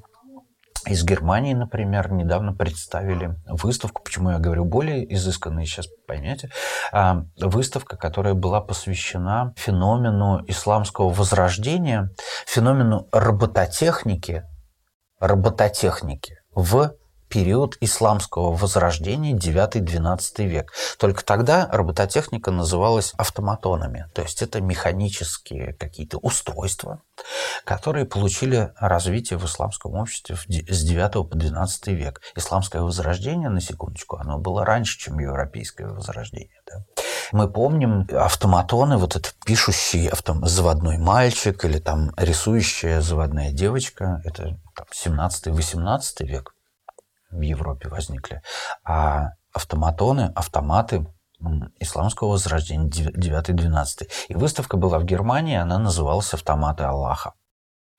из 0.87 1.04
Германии, 1.04 1.54
например, 1.54 2.11
недавно 2.12 2.54
представили 2.54 3.37
выставку, 3.46 4.02
почему 4.02 4.31
я 4.31 4.38
говорю 4.38 4.64
более 4.64 5.12
изысканные, 5.14 5.66
сейчас 5.66 5.87
поймете, 6.07 6.50
а, 6.92 7.24
выставка, 7.37 7.96
которая 7.96 8.35
была 8.35 8.61
посвящена 8.61 9.52
феномену 9.57 10.42
исламского 10.46 11.11
возрождения, 11.11 12.11
феномену 12.46 13.09
робототехники, 13.12 14.44
робототехники 15.20 16.38
в 16.54 16.92
период 17.28 17.76
исламского 17.80 18.52
возрождения 18.52 19.34
9-12 19.34 20.46
век. 20.46 20.72
Только 20.98 21.24
тогда 21.24 21.68
робототехника 21.70 22.50
называлась 22.50 23.12
автоматонами, 23.16 24.06
то 24.14 24.22
есть 24.22 24.42
это 24.42 24.60
механические 24.60 25.74
какие-то 25.74 26.18
устройства, 26.18 27.02
которые 27.64 28.04
получили 28.04 28.72
развитие 28.76 29.38
в 29.38 29.44
исламском 29.44 29.94
обществе 29.94 30.36
с 30.36 30.82
9 30.82 31.28
по 31.28 31.36
12 31.36 31.88
век. 31.88 32.20
Исламское 32.34 32.82
возрождение, 32.82 33.48
на 33.48 33.60
секундочку, 33.60 34.16
оно 34.16 34.38
было 34.38 34.64
раньше, 34.64 34.98
чем 34.98 35.18
европейское 35.18 35.88
возрождение. 35.88 36.60
Да? 36.66 36.84
Мы 37.32 37.50
помним 37.50 38.06
автоматоны, 38.10 38.96
вот 38.96 39.16
этот 39.16 39.34
пишущий 39.44 40.08
автом, 40.08 40.46
заводной 40.46 40.98
мальчик 40.98 41.64
или 41.64 41.78
там 41.78 42.12
рисующая 42.16 43.00
заводная 43.00 43.52
девочка, 43.52 44.22
это 44.24 44.58
17-18 44.92 46.24
век 46.24 46.54
в 47.30 47.40
Европе 47.40 47.88
возникли, 47.88 48.42
а 48.84 49.32
автоматоны, 49.52 50.32
автоматы 50.34 51.06
исламского 51.78 52.30
возрождения 52.32 52.88
9-12. 52.88 54.08
И 54.28 54.34
выставка 54.34 54.76
была 54.76 54.98
в 54.98 55.04
Германии, 55.04 55.56
она 55.56 55.78
называлась 55.78 56.34
«Автоматы 56.34 56.84
Аллаха». 56.84 57.34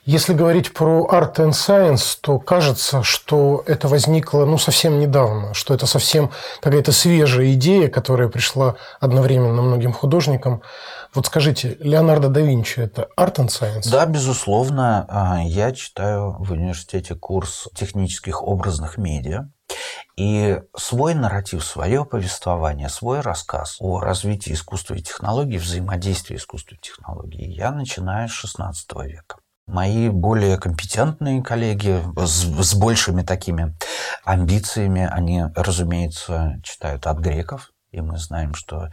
Если 0.05 0.33
говорить 0.33 0.73
про 0.73 1.07
Art 1.11 1.35
and 1.35 1.51
Science, 1.51 2.17
то 2.21 2.39
кажется, 2.39 3.03
что 3.03 3.63
это 3.67 3.87
возникло 3.87 4.45
ну, 4.45 4.57
совсем 4.57 4.99
недавно, 4.99 5.53
что 5.53 5.73
это 5.73 5.85
совсем 5.85 6.31
какая-то 6.61 6.91
свежая 6.91 7.53
идея, 7.53 7.89
которая 7.89 8.29
пришла 8.29 8.75
одновременно 8.99 9.61
многим 9.61 9.91
художникам. 9.91 10.63
Вот 11.13 11.25
скажите, 11.25 11.75
Леонардо 11.79 12.29
да 12.29 12.39
Винчи– 12.39 12.79
это 12.81 13.09
Art 13.17 13.35
and 13.35 13.47
Science? 13.47 13.91
Да, 13.91 14.05
безусловно. 14.05 15.05
А, 15.09 15.41
я 15.43 15.73
читаю 15.73 16.35
в 16.39 16.51
университете 16.53 17.15
курс 17.15 17.67
технических 17.75 18.41
образных 18.41 18.97
медиа. 18.97 19.49
И 20.15 20.59
свой 20.75 21.13
нарратив, 21.13 21.63
свое 21.63 22.05
повествование, 22.05 22.89
свой 22.89 23.19
рассказ 23.19 23.77
о 23.79 23.99
развитии 23.99 24.53
искусства 24.53 24.95
и 24.95 25.01
технологий, 25.01 25.57
взаимодействии 25.57 26.35
искусства 26.35 26.75
и 26.75 26.79
технологий 26.79 27.51
я 27.51 27.71
начинаю 27.71 28.29
с 28.29 28.43
XVI 28.43 28.73
века. 29.05 29.37
Мои 29.69 30.09
более 30.09 30.57
компетентные 30.57 31.43
коллеги 31.43 32.03
с, 32.17 32.43
с 32.43 32.73
большими 32.73 33.21
такими 33.21 33.75
амбициями, 34.25 35.07
они, 35.09 35.43
разумеется, 35.55 36.59
читают 36.63 37.05
от 37.05 37.19
греков, 37.19 37.71
и 37.91 38.01
мы 38.01 38.17
знаем, 38.17 38.55
что 38.55 38.89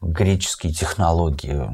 греческие 0.00 0.72
технологии 0.72 1.68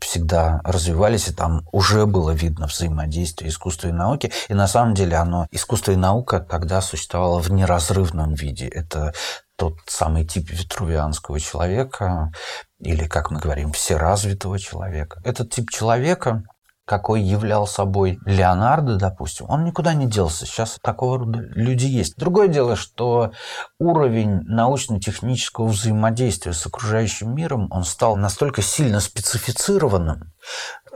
всегда 0.00 0.60
развивались, 0.64 1.28
и 1.28 1.34
там 1.34 1.62
уже 1.72 2.06
было 2.06 2.30
видно 2.30 2.66
взаимодействие 2.66 3.50
искусства 3.50 3.88
и 3.88 3.92
науки. 3.92 4.32
И 4.48 4.54
на 4.54 4.66
самом 4.66 4.94
деле 4.94 5.16
оно, 5.16 5.46
искусство 5.50 5.92
и 5.92 5.96
наука 5.96 6.40
тогда 6.40 6.80
существовало 6.80 7.40
в 7.40 7.50
неразрывном 7.50 8.34
виде. 8.34 8.66
Это 8.66 9.12
тот 9.56 9.74
самый 9.86 10.24
тип 10.26 10.50
витрувианского 10.50 11.38
человека, 11.40 12.32
или, 12.80 13.06
как 13.06 13.30
мы 13.30 13.40
говорим, 13.40 13.72
всеразвитого 13.72 14.58
человека. 14.58 15.20
Этот 15.24 15.50
тип 15.50 15.70
человека 15.70 16.42
какой 16.84 17.22
являл 17.22 17.66
собой 17.66 18.18
Леонардо, 18.26 18.96
допустим, 18.96 19.46
он 19.48 19.64
никуда 19.64 19.94
не 19.94 20.06
делся. 20.06 20.44
Сейчас 20.44 20.78
такого 20.82 21.18
рода 21.18 21.40
люди 21.54 21.86
есть. 21.86 22.16
Другое 22.16 22.48
дело, 22.48 22.76
что 22.76 23.32
уровень 23.78 24.42
научно-технического 24.42 25.66
взаимодействия 25.66 26.52
с 26.52 26.66
окружающим 26.66 27.34
миром, 27.34 27.68
он 27.70 27.84
стал 27.84 28.16
настолько 28.16 28.60
сильно 28.60 29.00
специфицированным, 29.00 30.32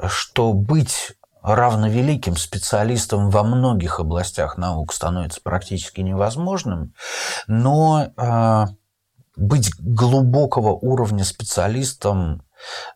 что 0.09 0.53
быть 0.53 1.15
равновеликим 1.43 2.37
специалистом 2.37 3.31
во 3.31 3.43
многих 3.43 4.01
областях 4.01 4.59
наук 4.59 4.93
становится 4.93 5.41
практически 5.41 6.01
невозможным, 6.01 6.93
но 7.47 8.09
э, 8.17 8.67
быть 9.37 9.71
глубокого 9.79 10.73
уровня 10.73 11.25
специалистом 11.25 12.43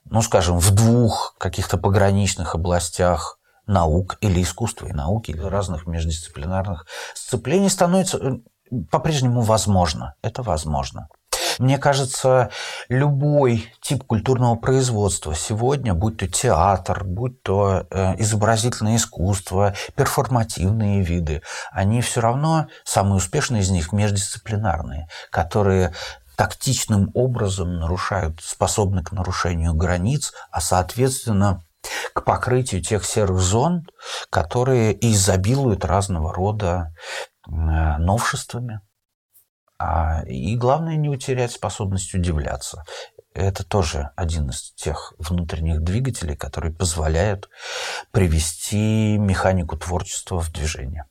ну, 0.04 0.22
скажем, 0.22 0.58
в 0.58 0.70
двух 0.72 1.34
каких-то 1.38 1.78
пограничных 1.78 2.54
областях 2.54 3.38
наук 3.66 4.18
или 4.20 4.42
искусства 4.42 4.86
и 4.86 4.92
науки, 4.92 5.30
или 5.30 5.42
разных 5.42 5.86
междисциплинарных 5.86 6.86
сцеплений 7.14 7.70
становится 7.70 8.18
э, 8.18 8.30
по-прежнему 8.90 9.42
возможно. 9.42 10.14
Это 10.22 10.42
возможно. 10.42 11.08
Мне 11.58 11.78
кажется, 11.78 12.50
любой 12.88 13.72
тип 13.80 14.04
культурного 14.04 14.56
производства 14.56 15.34
сегодня, 15.34 15.94
будь 15.94 16.18
то 16.18 16.26
театр, 16.26 17.04
будь 17.04 17.42
то 17.42 17.86
э, 17.90 18.14
изобразительное 18.18 18.96
искусство, 18.96 19.74
перформативные 19.94 21.02
виды, 21.02 21.42
они 21.70 22.00
все 22.00 22.20
равно, 22.20 22.68
самые 22.84 23.16
успешные 23.16 23.62
из 23.62 23.70
них, 23.70 23.92
междисциплинарные, 23.92 25.08
которые 25.30 25.92
тактичным 26.36 27.10
образом 27.14 27.78
нарушают, 27.78 28.40
способны 28.40 29.02
к 29.02 29.12
нарушению 29.12 29.74
границ, 29.74 30.32
а 30.50 30.60
соответственно 30.60 31.62
к 32.14 32.24
покрытию 32.24 32.82
тех 32.82 33.04
серых 33.04 33.40
зон, 33.40 33.86
которые 34.30 34.96
изобилуют 35.12 35.84
разного 35.84 36.32
рода 36.32 36.94
э, 37.46 37.50
новшествами. 37.50 38.80
А, 39.78 40.22
и 40.26 40.56
главное 40.56 40.96
не 40.96 41.08
утерять 41.08 41.52
способность 41.52 42.14
удивляться. 42.14 42.84
Это 43.34 43.64
тоже 43.64 44.10
один 44.14 44.50
из 44.50 44.72
тех 44.74 45.14
внутренних 45.18 45.80
двигателей, 45.80 46.36
которые 46.36 46.72
позволяют 46.72 47.48
привести 48.10 49.16
механику 49.18 49.76
творчества 49.76 50.38
в 50.38 50.52
движение. 50.52 51.06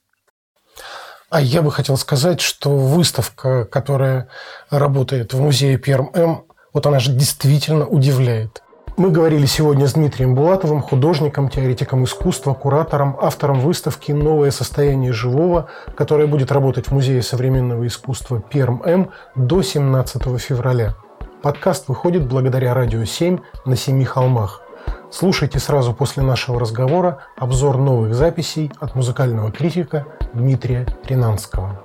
А 1.31 1.39
я 1.39 1.61
бы 1.61 1.71
хотел 1.71 1.95
сказать, 1.95 2.41
что 2.41 2.75
выставка, 2.75 3.63
которая 3.63 4.27
работает 4.69 5.33
в 5.33 5.39
музее 5.39 5.77
Перм-М, 5.77 6.43
вот 6.73 6.85
она 6.85 6.99
же 6.99 7.13
действительно 7.13 7.87
удивляет. 7.87 8.61
Мы 8.97 9.11
говорили 9.11 9.45
сегодня 9.45 9.87
с 9.87 9.93
Дмитрием 9.93 10.35
Булатовым, 10.35 10.81
художником, 10.81 11.47
теоретиком 11.47 12.03
искусства, 12.03 12.53
куратором, 12.53 13.17
автором 13.17 13.61
выставки 13.61 14.11
«Новое 14.11 14.51
состояние 14.51 15.13
живого», 15.13 15.69
которая 15.95 16.27
будет 16.27 16.51
работать 16.51 16.87
в 16.87 16.91
Музее 16.91 17.21
современного 17.21 17.87
искусства 17.87 18.41
Перм-М 18.41 19.11
до 19.35 19.61
17 19.61 20.37
февраля. 20.37 20.95
Подкаст 21.41 21.87
выходит 21.87 22.27
благодаря 22.27 22.73
«Радио 22.73 23.03
7» 23.03 23.39
на 23.63 23.77
Семи 23.77 24.03
холмах. 24.03 24.63
Слушайте 25.11 25.59
сразу 25.59 25.93
после 25.93 26.23
нашего 26.23 26.59
разговора 26.59 27.19
обзор 27.37 27.77
новых 27.77 28.15
записей 28.15 28.71
от 28.79 28.95
музыкального 28.95 29.51
критика 29.51 30.07
Дмитрия 30.33 30.87
Ринанского. 31.03 31.83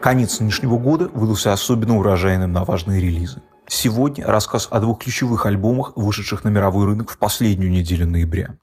Конец 0.00 0.40
нынешнего 0.40 0.78
года 0.78 1.08
выдался 1.08 1.52
особенно 1.52 1.98
урожайным 1.98 2.50
на 2.50 2.64
важные 2.64 2.98
релизы. 2.98 3.42
Сегодня 3.68 4.26
рассказ 4.26 4.68
о 4.70 4.80
двух 4.80 5.00
ключевых 5.00 5.44
альбомах, 5.44 5.92
вышедших 5.96 6.44
на 6.44 6.48
мировой 6.48 6.86
рынок 6.86 7.10
в 7.10 7.18
последнюю 7.18 7.70
неделю 7.70 8.06
ноября. 8.06 8.56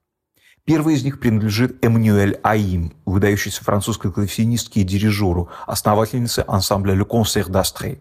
Первый 0.66 0.96
из 0.96 1.04
них 1.04 1.20
принадлежит 1.20 1.86
Эммануэль 1.86 2.40
Аим, 2.42 2.94
выдающейся 3.06 3.64
французской 3.64 4.12
клавесинистке 4.12 4.82
и 4.82 4.84
дирижеру, 4.84 5.50
основательнице 5.68 6.44
ансамбля 6.48 6.96
«Le 6.96 7.06
Concert 7.08 7.50
d'Astrée». 7.50 8.00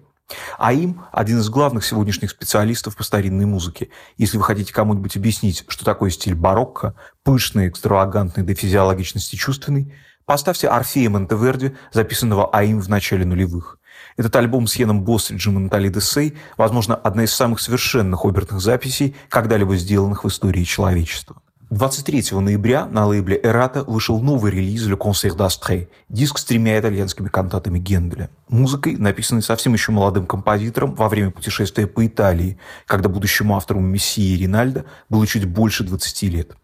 Аим– 0.59 1.03
один 1.12 1.39
из 1.39 1.49
главных 1.49 1.85
сегодняшних 1.85 2.31
специалистов 2.31 2.97
по 2.97 3.05
старинной 3.05 3.47
музыке. 3.47 3.91
Если 4.17 4.37
вы 4.37 4.45
хотите 4.45 4.73
кому-нибудь 4.73 5.17
объяснить, 5.17 5.65
что 5.69 5.85
такое 5.85 6.11
стиль 6.11 6.35
барокко, 6.35 6.95
пышный, 7.23 7.69
экстравагантный 7.69 8.43
до 8.43 8.55
физиологичности 8.55 9.37
чувственный, 9.37 9.93
поставьте 10.25 10.69
Орфея 10.69 11.11
Монтеверди, 11.11 11.77
записанного 11.93 12.51
Аим 12.53 12.81
в 12.81 12.89
начале 12.89 13.25
нулевых. 13.25 13.79
Этот 14.17 14.35
альбом 14.37 14.67
с 14.67 14.77
Йеном 14.77 15.05
Бостриджем 15.05 15.59
и 15.59 15.61
Натали 15.61 15.89
Десей, 15.89 16.37
возможно, 16.57 16.97
одна 16.97 17.25
из 17.25 17.33
самых 17.33 17.61
совершенных 17.61 18.25
оперных 18.25 18.61
записей, 18.61 19.15
когда-либо 19.29 19.77
сделанных 19.77 20.25
в 20.25 20.29
истории 20.29 20.65
человечества. 20.65 21.41
23 21.70 22.38
ноября 22.38 22.87
на 22.87 23.07
лейбле 23.07 23.40
«Эрата» 23.42 23.83
вышел 23.83 24.20
новый 24.20 24.52
релиз 24.52 24.87
«Le 24.87 24.96
Concert 24.96 25.37
d'Astrée»– 25.37 25.88
диск 26.09 26.38
с 26.38 26.44
тремя 26.44 26.79
итальянскими 26.79 27.26
кантатами 27.26 27.81
Генделя. 27.81 28.31
Музыкой, 28.48 28.96
написанной 28.96 29.42
совсем 29.42 29.72
еще 29.72 29.90
молодым 29.90 30.29
композитором 30.29 30.94
во 30.94 31.09
время 31.09 31.33
путешествия 31.33 31.88
по 31.88 32.07
Италии, 32.07 32.57
когда 32.87 33.09
будущему 33.09 33.57
автору 33.57 33.81
«Мессии» 33.81 34.37
Ринальдо 34.37 34.85
было 35.09 35.26
чуть 35.26 35.44
больше 35.44 35.83
20 35.83 36.22
лет. 36.33 36.57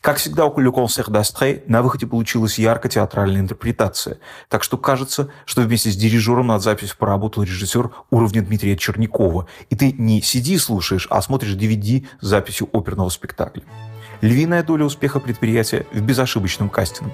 Как 0.00 0.16
всегда, 0.16 0.46
у 0.46 0.58
«Le 0.58 0.74
Concert 0.74 1.08
d'Astrée» 1.08 1.62
на 1.68 1.80
выходе 1.80 2.08
получилась 2.08 2.58
ярко 2.58 2.88
театральная 2.88 3.42
интерпретация, 3.42 4.18
так 4.48 4.64
что 4.64 4.76
кажется, 4.76 5.28
что 5.44 5.62
вместе 5.62 5.92
с 5.92 5.96
дирижером 5.96 6.48
над 6.48 6.62
записью 6.62 6.96
поработал 6.98 7.44
режиссер 7.44 7.92
уровня 8.10 8.42
Дмитрия 8.42 8.76
Черникова, 8.76 9.46
и 9.70 9.76
ты 9.76 9.92
не 9.92 10.20
сиди 10.20 10.58
слушаешь, 10.58 11.06
а 11.10 11.22
смотришь 11.22 11.54
DVD 11.54 12.04
с 12.20 12.26
записью 12.26 12.68
оперного 12.72 13.08
спектакля. 13.08 13.62
Львиная 14.22 14.62
доля 14.62 14.84
успеха 14.84 15.18
предприятия 15.18 15.84
в 15.92 16.00
безошибочном 16.00 16.70
кастинге. 16.70 17.12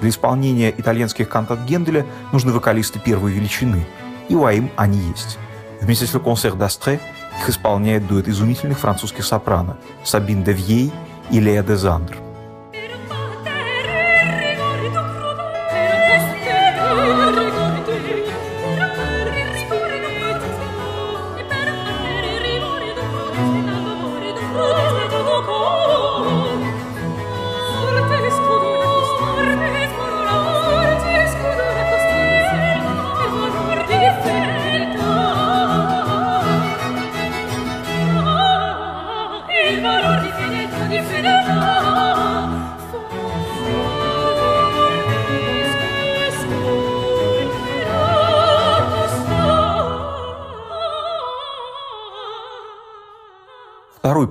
Для 0.00 0.08
исполнения 0.08 0.72
итальянских 0.74 1.28
кантат 1.28 1.60
Генделя 1.66 2.06
нужны 2.32 2.50
вокалисты 2.50 2.98
первой 2.98 3.30
величины, 3.30 3.86
и 4.30 4.34
у 4.34 4.46
АИМ 4.46 4.70
они 4.76 4.98
есть. 5.10 5.38
Вместе 5.82 6.06
с 6.06 6.14
«Le 6.14 6.24
Concert 6.24 6.56
d'Astre» 6.56 6.98
их 7.38 7.48
исполняет 7.50 8.06
дуэт 8.06 8.26
изумительных 8.26 8.78
французских 8.78 9.26
сопрано 9.26 9.76
Сабин 10.02 10.42
де 10.44 10.52
Вьей 10.52 10.92
и 11.30 11.40
Лея 11.40 11.62
де 11.62 11.76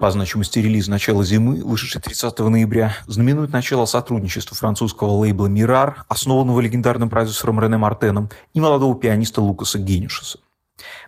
по 0.05 0.11
значимости 0.11 0.59
релиз 0.59 0.87
«Начало 0.87 1.23
зимы», 1.23 1.63
вышедший 1.65 1.99
30 1.99 2.37
ноября, 2.37 2.95
знаменует 3.07 3.51
начало 3.51 3.87
сотрудничества 3.87 4.55
французского 4.55 5.09
лейбла 5.09 5.47
«Мирар», 5.47 6.05
основанного 6.07 6.59
легендарным 6.59 7.09
продюсером 7.09 7.59
Рене 7.59 7.77
Мартеном, 7.77 8.29
и 8.53 8.59
молодого 8.59 8.95
пианиста 8.95 9.41
Лукаса 9.41 9.79
Генишеса. 9.79 10.37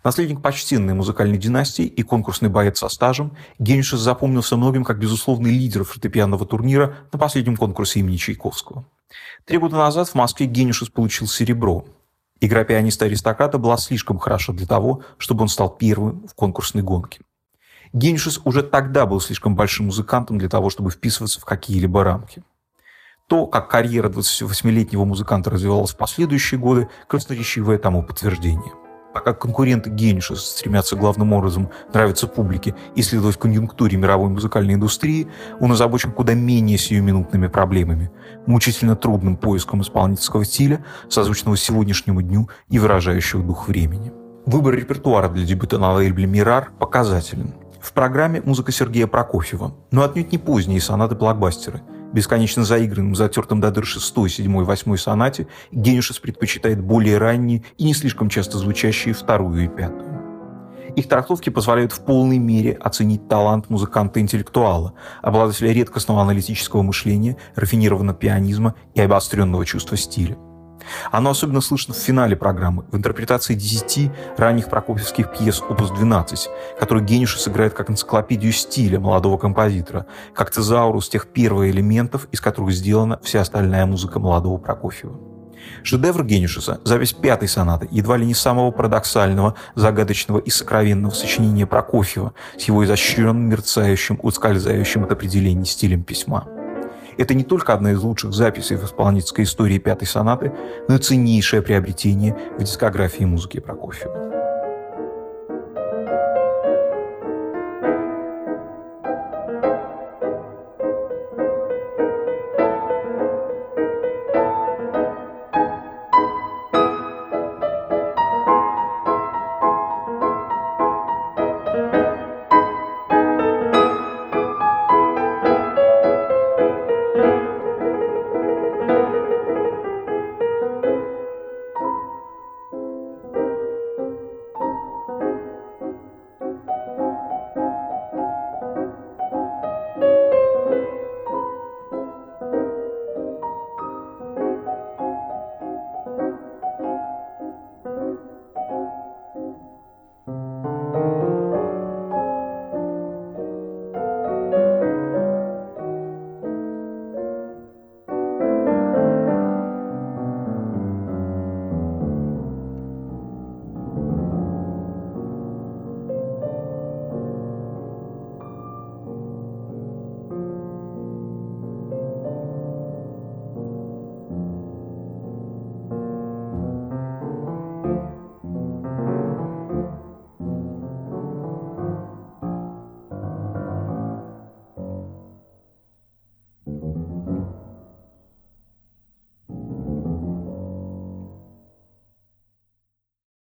Наследник 0.03 0.41
почтенной 0.41 0.95
музыкальной 0.95 1.37
династии 1.37 1.85
и 1.85 2.01
конкурсный 2.01 2.49
боец 2.49 2.79
со 2.79 2.89
стажем, 2.89 3.37
Генишес 3.59 3.99
запомнился 3.99 4.57
многим 4.57 4.83
как 4.83 4.97
безусловный 4.97 5.51
лидер 5.51 5.83
фортепианного 5.83 6.47
турнира 6.47 6.95
на 7.13 7.19
последнем 7.19 7.55
конкурсе 7.55 7.99
имени 7.99 8.17
Чайковского. 8.17 8.83
Три 9.45 9.59
года 9.59 9.75
назад 9.75 10.09
в 10.09 10.15
Москве 10.15 10.47
Генишес 10.47 10.89
получил 10.89 11.27
серебро. 11.27 11.85
Игра 12.41 12.63
пианиста-аристократа 12.63 13.59
была 13.59 13.77
слишком 13.77 14.17
хороша 14.17 14.53
для 14.53 14.65
того, 14.65 15.03
чтобы 15.19 15.43
он 15.43 15.49
стал 15.49 15.69
первым 15.69 16.27
в 16.27 16.33
конкурсной 16.33 16.81
гонке. 16.81 17.19
Геншис 17.93 18.39
уже 18.43 18.63
тогда 18.63 19.05
был 19.05 19.19
слишком 19.19 19.55
большим 19.55 19.87
музыкантом 19.87 20.37
для 20.37 20.49
того, 20.49 20.69
чтобы 20.69 20.91
вписываться 20.91 21.39
в 21.39 21.45
какие-либо 21.45 22.03
рамки. 22.03 22.43
То, 23.27 23.45
как 23.45 23.69
карьера 23.69 24.09
28-летнего 24.09 25.03
музыканта 25.03 25.49
развивалась 25.49 25.91
в 25.91 25.97
последующие 25.97 26.59
годы, 26.59 26.87
красноречивое 27.07 27.77
тому 27.77 28.03
подтверждение. 28.03 28.73
Пока 29.13 29.33
конкуренты 29.33 29.89
Геншиса 29.89 30.45
стремятся 30.45 30.95
главным 30.95 31.33
образом 31.33 31.69
нравиться 31.91 32.27
публике 32.27 32.75
и 32.95 33.01
следовать 33.01 33.37
конъюнктуре 33.37 33.97
мировой 33.97 34.29
музыкальной 34.29 34.75
индустрии, 34.75 35.27
он 35.59 35.71
озабочен 35.71 36.11
куда 36.11 36.35
менее 36.35 36.77
сиюминутными 36.77 37.47
проблемами, 37.47 38.11
мучительно 38.45 38.95
трудным 38.95 39.35
поиском 39.35 39.81
исполнительского 39.81 40.45
стиля, 40.45 40.85
созвучного 41.09 41.57
сегодняшнему 41.57 42.21
дню 42.21 42.49
и 42.69 42.79
выражающего 42.79 43.43
дух 43.43 43.67
времени. 43.67 44.13
Выбор 44.45 44.75
репертуара 44.75 45.27
для 45.29 45.45
дебюта 45.45 45.79
на 45.79 45.93
лейбле 45.93 46.27
«Мирар» 46.27 46.71
показателен– 46.79 47.55
в 47.87 47.93
программе 47.93 48.41
музыка 48.41 48.73
Сергея 48.73 49.07
Прокофьева, 49.07 49.73
но 49.91 50.03
отнюдь 50.03 50.33
не 50.33 50.37
поздние 50.37 50.81
сонаты-блокбастеры. 50.81 51.81
Бесконечно 52.11 52.65
заигранным, 52.65 53.15
затертым 53.15 53.61
до 53.61 53.71
дыр 53.71 53.85
шестой, 53.85 54.29
седьмой, 54.29 54.65
восьмой 54.65 54.97
сонате 54.97 55.47
Генюшес 55.71 56.19
предпочитает 56.19 56.81
более 56.81 57.17
ранние 57.17 57.63
и 57.77 57.85
не 57.85 57.93
слишком 57.93 58.29
часто 58.29 58.57
звучащие 58.57 59.13
вторую 59.13 59.63
и 59.63 59.67
пятую. 59.69 60.17
Их 60.97 61.07
трактовки 61.07 61.49
позволяют 61.49 61.93
в 61.93 62.01
полной 62.01 62.39
мере 62.39 62.73
оценить 62.73 63.27
талант 63.29 63.69
музыканта-интеллектуала, 63.69 64.93
обладателя 65.21 65.71
редкостного 65.71 66.21
аналитического 66.21 66.81
мышления, 66.81 67.37
рафинированного 67.55 68.17
пианизма 68.17 68.75
и 68.95 69.01
обостренного 69.01 69.65
чувства 69.65 69.95
стиля. 69.95 70.37
Оно 71.11 71.31
особенно 71.31 71.61
слышно 71.61 71.93
в 71.93 71.97
финале 71.97 72.35
программы, 72.35 72.85
в 72.91 72.95
интерпретации 72.95 73.53
десяти 73.53 74.11
ранних 74.37 74.69
прокофьевских 74.69 75.31
пьес 75.31 75.61
«Опус 75.61 75.91
12», 75.91 76.47
которые 76.79 77.05
Генюша 77.05 77.39
сыграет 77.39 77.73
как 77.73 77.89
энциклопедию 77.89 78.51
стиля 78.51 78.99
молодого 78.99 79.37
композитора, 79.37 80.05
как 80.33 80.51
тезаурус 80.51 81.09
тех 81.09 81.27
первых 81.27 81.69
элементов, 81.69 82.27
из 82.31 82.41
которых 82.41 82.73
сделана 82.73 83.19
вся 83.23 83.41
остальная 83.41 83.85
музыка 83.85 84.19
молодого 84.19 84.57
Прокофьева. 84.57 85.17
Шедевр 85.83 86.23
Генюшеса– 86.23 86.79
запись 86.83 87.13
пятой 87.13 87.47
сонаты, 87.47 87.87
едва 87.91 88.17
ли 88.17 88.25
не 88.25 88.33
самого 88.33 88.71
парадоксального, 88.71 89.55
загадочного 89.75 90.39
и 90.39 90.49
сокровенного 90.49 91.11
сочинения 91.11 91.65
Прокофьева 91.65 92.33
с 92.57 92.63
его 92.63 92.85
изощренным, 92.85 93.49
мерцающим, 93.49 94.19
ускользающим 94.21 95.03
от 95.03 95.11
определений 95.11 95.65
стилем 95.65 96.03
письма. 96.03 96.47
Это 97.17 97.33
не 97.33 97.43
только 97.43 97.73
одна 97.73 97.91
из 97.91 98.01
лучших 98.01 98.33
записей 98.33 98.75
в 98.75 98.85
исполнительской 98.85 99.43
истории 99.43 99.79
пятой 99.79 100.05
сонаты, 100.05 100.51
но 100.87 100.95
и 100.95 100.99
ценнейшее 100.99 101.61
приобретение 101.61 102.37
в 102.57 102.63
дискографии 102.63 103.23
музыки 103.23 103.59
Прокофьева. 103.59 104.26